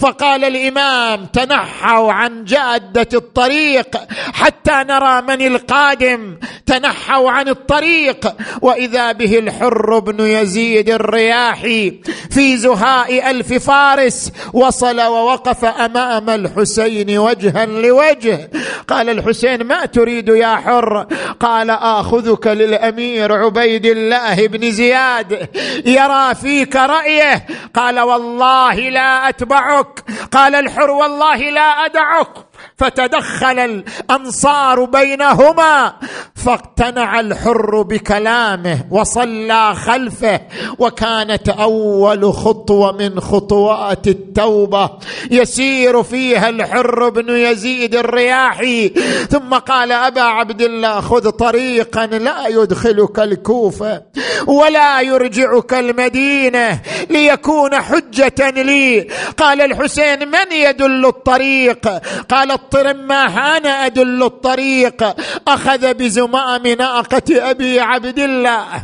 [0.01, 3.97] فقال الإمام تنحوا عن جادة الطريق
[4.33, 6.37] حتى نرى من القادم.
[6.67, 12.01] تنحوا عن الطريق وإذا به الحر بن يزيد الرياحي.
[12.31, 18.51] في زهاء ألف فارس وصل ووقف أمام الحسين وجها لوجه.
[18.89, 21.07] قال الحسين ما تريد يا حر؟
[21.41, 25.49] قال آخذك للأمير عبيد الله بن زياد
[25.87, 27.47] يرى فيك رأيه.
[27.75, 30.05] قال والله لا أتبعك.
[30.33, 32.52] قال الحر والله لا أدعك.
[32.77, 35.93] فتدخل الأنصار بينهما
[36.35, 40.41] فاقتنع الحر بكلامه وصلى خلفه
[40.79, 44.91] وكانت أول خطوة من خطوات التوبة.
[45.31, 48.89] يسير فيها الحر بن يزيد الرياحي.
[49.31, 54.03] ثم قال أبا عبد الله خذ طريقا لا يدخلك الكوفة
[54.47, 59.09] ولا يرجعك المدينة ليكون حجة لي.
[59.37, 61.89] قال الحسين من يدل الطريق؟
[62.29, 65.15] قال الطرمه أنا أدل الطريق.
[65.49, 68.83] أخذ بزمام ناقه أبي عبد الله.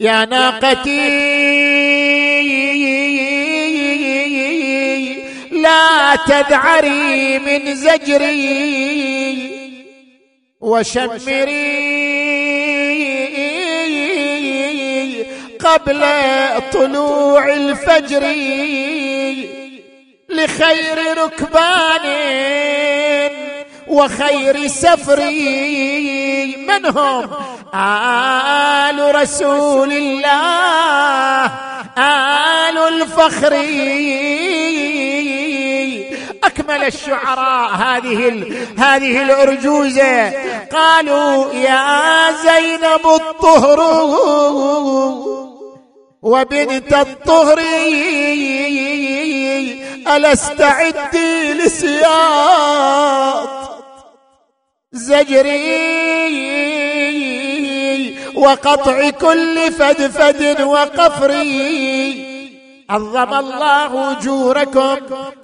[0.00, 1.08] يا ناقتي
[5.52, 9.48] لا تذعري من زجري
[10.60, 11.88] وشمري
[15.60, 16.04] قبل
[16.72, 18.22] طلوع الفجر.
[20.38, 22.04] لخير ركبان
[23.88, 25.20] وخير سفر
[26.68, 27.30] من هم
[27.74, 31.44] آل رسول الله
[31.98, 33.54] آل الفخر.
[36.44, 38.44] أكمل الشعراء هذه
[38.78, 40.32] هذه الأرجوزة.
[40.72, 43.80] قالوا يا زينب الطهر
[46.22, 47.58] وبنت الطهر.
[50.16, 53.48] ألا استعدي لسياط.
[54.92, 55.78] زجري
[58.34, 62.27] وقطع كل فدفد وقفري.
[62.90, 64.96] عظم الله أجوركم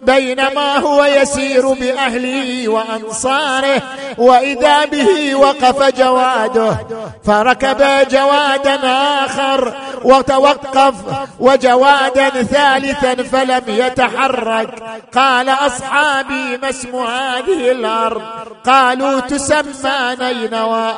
[0.03, 3.83] بينما هو يسير بأهله وأنصاره
[4.19, 6.77] وإذا به وقف جواده
[7.25, 8.79] فركب جوادا
[9.25, 9.75] آخر
[10.05, 10.95] وتوقف
[11.41, 14.83] وجوادا ثالثا فلم يتحرك.
[15.15, 18.23] قال أصحابي ما اسم هذه الأرض؟
[18.67, 20.93] قالوا تسمى نينوى.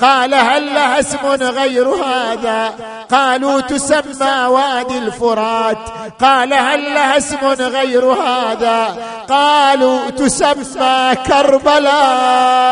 [0.00, 2.74] قال هل لها اسم غير هذا؟
[3.10, 5.91] قالوا تسمى وادي الفرات.
[6.20, 8.96] قال هل لها اسم غير هذا؟
[9.28, 12.62] قالوا تسمى كربلاء.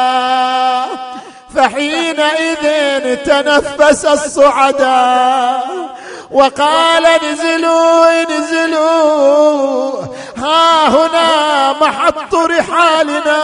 [1.56, 5.70] فحينئذ تنفس الصعداء
[6.30, 9.92] وقال انزلوا انزلوا.
[10.36, 13.40] ها هنا محط رحالنا.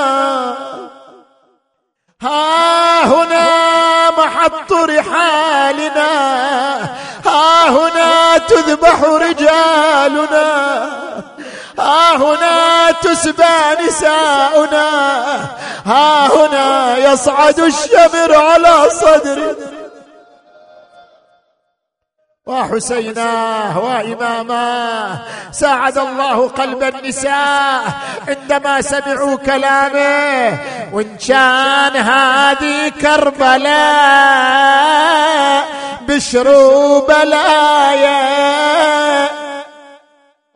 [2.22, 6.08] ها هنا محط رحالنا
[7.26, 10.46] ها هنا تذبح رجالنا
[11.78, 14.88] ها هنا تسبى نساؤنا
[15.86, 19.56] ها هنا يصعد الشمر على صدر
[22.46, 25.18] وحسيناه وإماماه.
[25.52, 27.82] ساعد الله قلب النساء
[28.28, 30.58] عندما سمعوا كلامه.
[30.92, 33.76] وإن كان هذه كربلاء
[36.08, 38.26] بشروا بلايا.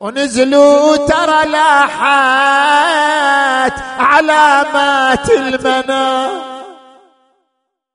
[0.00, 2.92] ونزلوا ترى لاحات
[3.98, 6.49] علامات المنام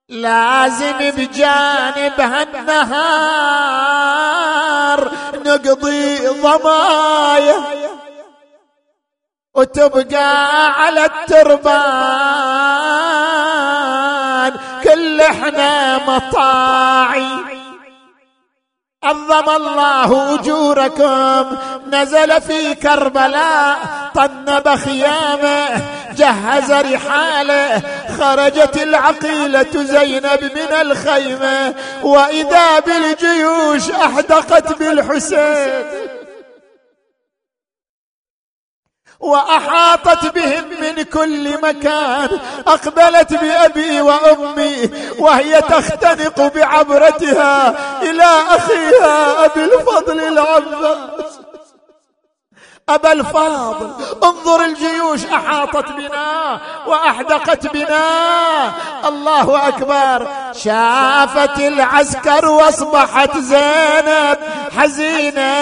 [0.09, 3.11] لازم بجانبها النهار
[5.45, 7.55] نقضي ضمايا
[9.55, 11.85] وتبقى على التربان.
[14.83, 17.29] كل إحنا مطاعي.
[19.03, 21.57] عظم الله أجوركم.
[21.91, 23.77] نزل في كربلاء.
[24.15, 25.81] طنب خيامه.
[26.15, 27.81] جهز رحاله.
[28.19, 35.85] خرجت العقيلة زينب من الخيمة وإذا بالجيوش أحدقت بالحسين.
[39.19, 42.29] وأحاطت بهم من كل مكان
[42.67, 44.89] أقبلت بأبي وأمي
[45.19, 51.39] وهي تختنق بعبرتها إلى أخيها أبي الفضل العباس.
[52.89, 53.89] أبا الفاضل
[54.23, 58.71] انظر الجيوش أحاطت بنا وأحدقت بنا.
[59.07, 60.27] الله أكبر.
[60.51, 64.37] شافت العسكر وأصبحت زينب
[64.77, 65.55] حزينة.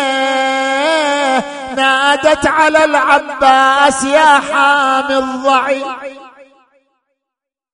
[1.76, 5.88] نادت على العباس يا حامي الضعيف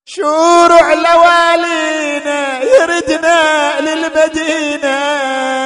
[0.06, 5.59] شورع لوالينا يردنا للمدينة.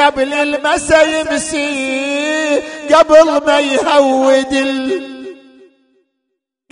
[0.00, 2.62] قبل المسا يمسي
[2.94, 5.10] قبل ما يهود ال...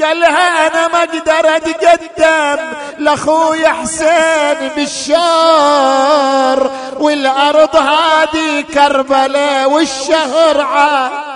[0.01, 2.59] قال لها أنا ما أقدر أتقدم
[2.99, 11.29] لأخوي حسين بالشار والأرض هذه كربلاء والشهر عاد.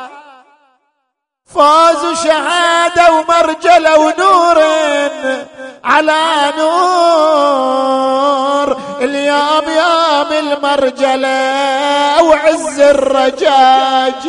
[1.55, 4.63] فاز وشهادة ومرجلة ونور
[5.85, 8.52] على نور.
[9.03, 14.29] اليوم يوم المرجلة وعز الرجاج.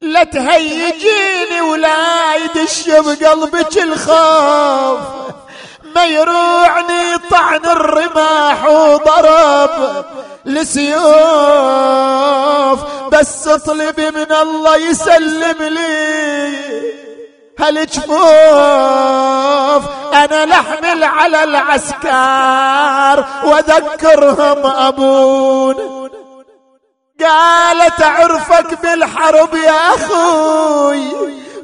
[0.00, 5.00] لا تهيجيني ولا يدش بقلبك الخوف.
[5.94, 10.04] ما يروعني طعن الرماح وضرب
[10.44, 11.04] لسيوف.
[13.12, 17.03] بس اطلبي من الله يسلم لي.
[17.58, 18.14] هالجفوف
[20.14, 25.74] أنا لحمل على العسكر واذكرهم أبون؟
[27.20, 31.08] قالت اعرفك بالحرب يا أخوي.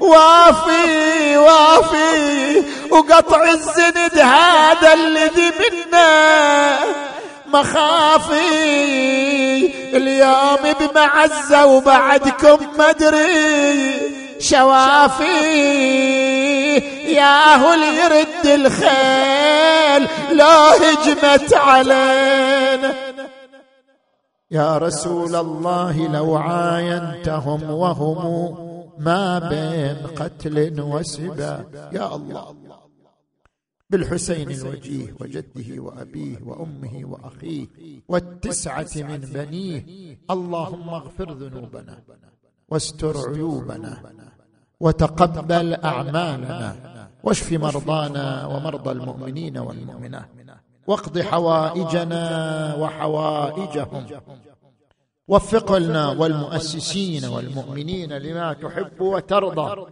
[0.01, 2.63] وافي وافي.
[2.91, 6.77] وقطع الزند هذا الذي منا.
[7.47, 8.41] مخافي.
[9.97, 15.25] اليوم بمعزة وبعدكم مدري شوافي
[17.15, 20.03] ياهو يرد الخيل
[20.37, 22.95] لا هجمت علينا.
[24.51, 28.21] يا رسول الله لو عاينتهم وهم
[28.99, 31.65] ما بين قتل وسبا.
[31.93, 32.57] يا الله
[33.91, 37.67] بالحسين الوجيه وجده وأبيه وأمه وأخيه
[38.09, 39.85] والتسعة من بنيه
[40.31, 42.03] اللهم اغفر ذنوبنا.
[42.71, 44.03] واستر عيوبنا
[44.81, 46.77] وتقبل أعمالنا
[47.23, 50.29] واشف مرضانا ومرضى المؤمنين والمؤمنات
[50.87, 52.25] واقض حوائجنا
[52.79, 54.07] وحوائجهم
[55.29, 59.87] وفق لنا والمؤسسين والمؤمنين لما تحب وترضى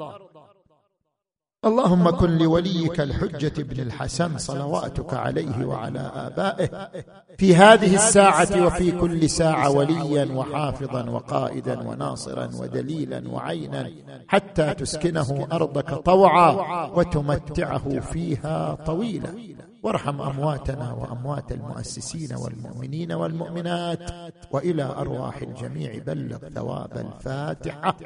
[1.65, 6.91] اللهم كن لوليك الحجة بن الحسن صلواتك عليه وعلى آبائه.
[7.39, 13.91] في هذه الساعة وفي كل ساعة وليا وحافظا وقائدا وناصرا ودليلا وعينا
[14.29, 16.51] حتى تسكنه أرضك طوعا
[16.95, 19.35] وتمتعه فيها طويلا.
[19.83, 24.11] وارحم أمواتنا وأموات المؤسسين والمؤمنين والمؤمنات.
[24.51, 27.97] وإلى أرواح الجميع بلغ ثواب الفاتحة.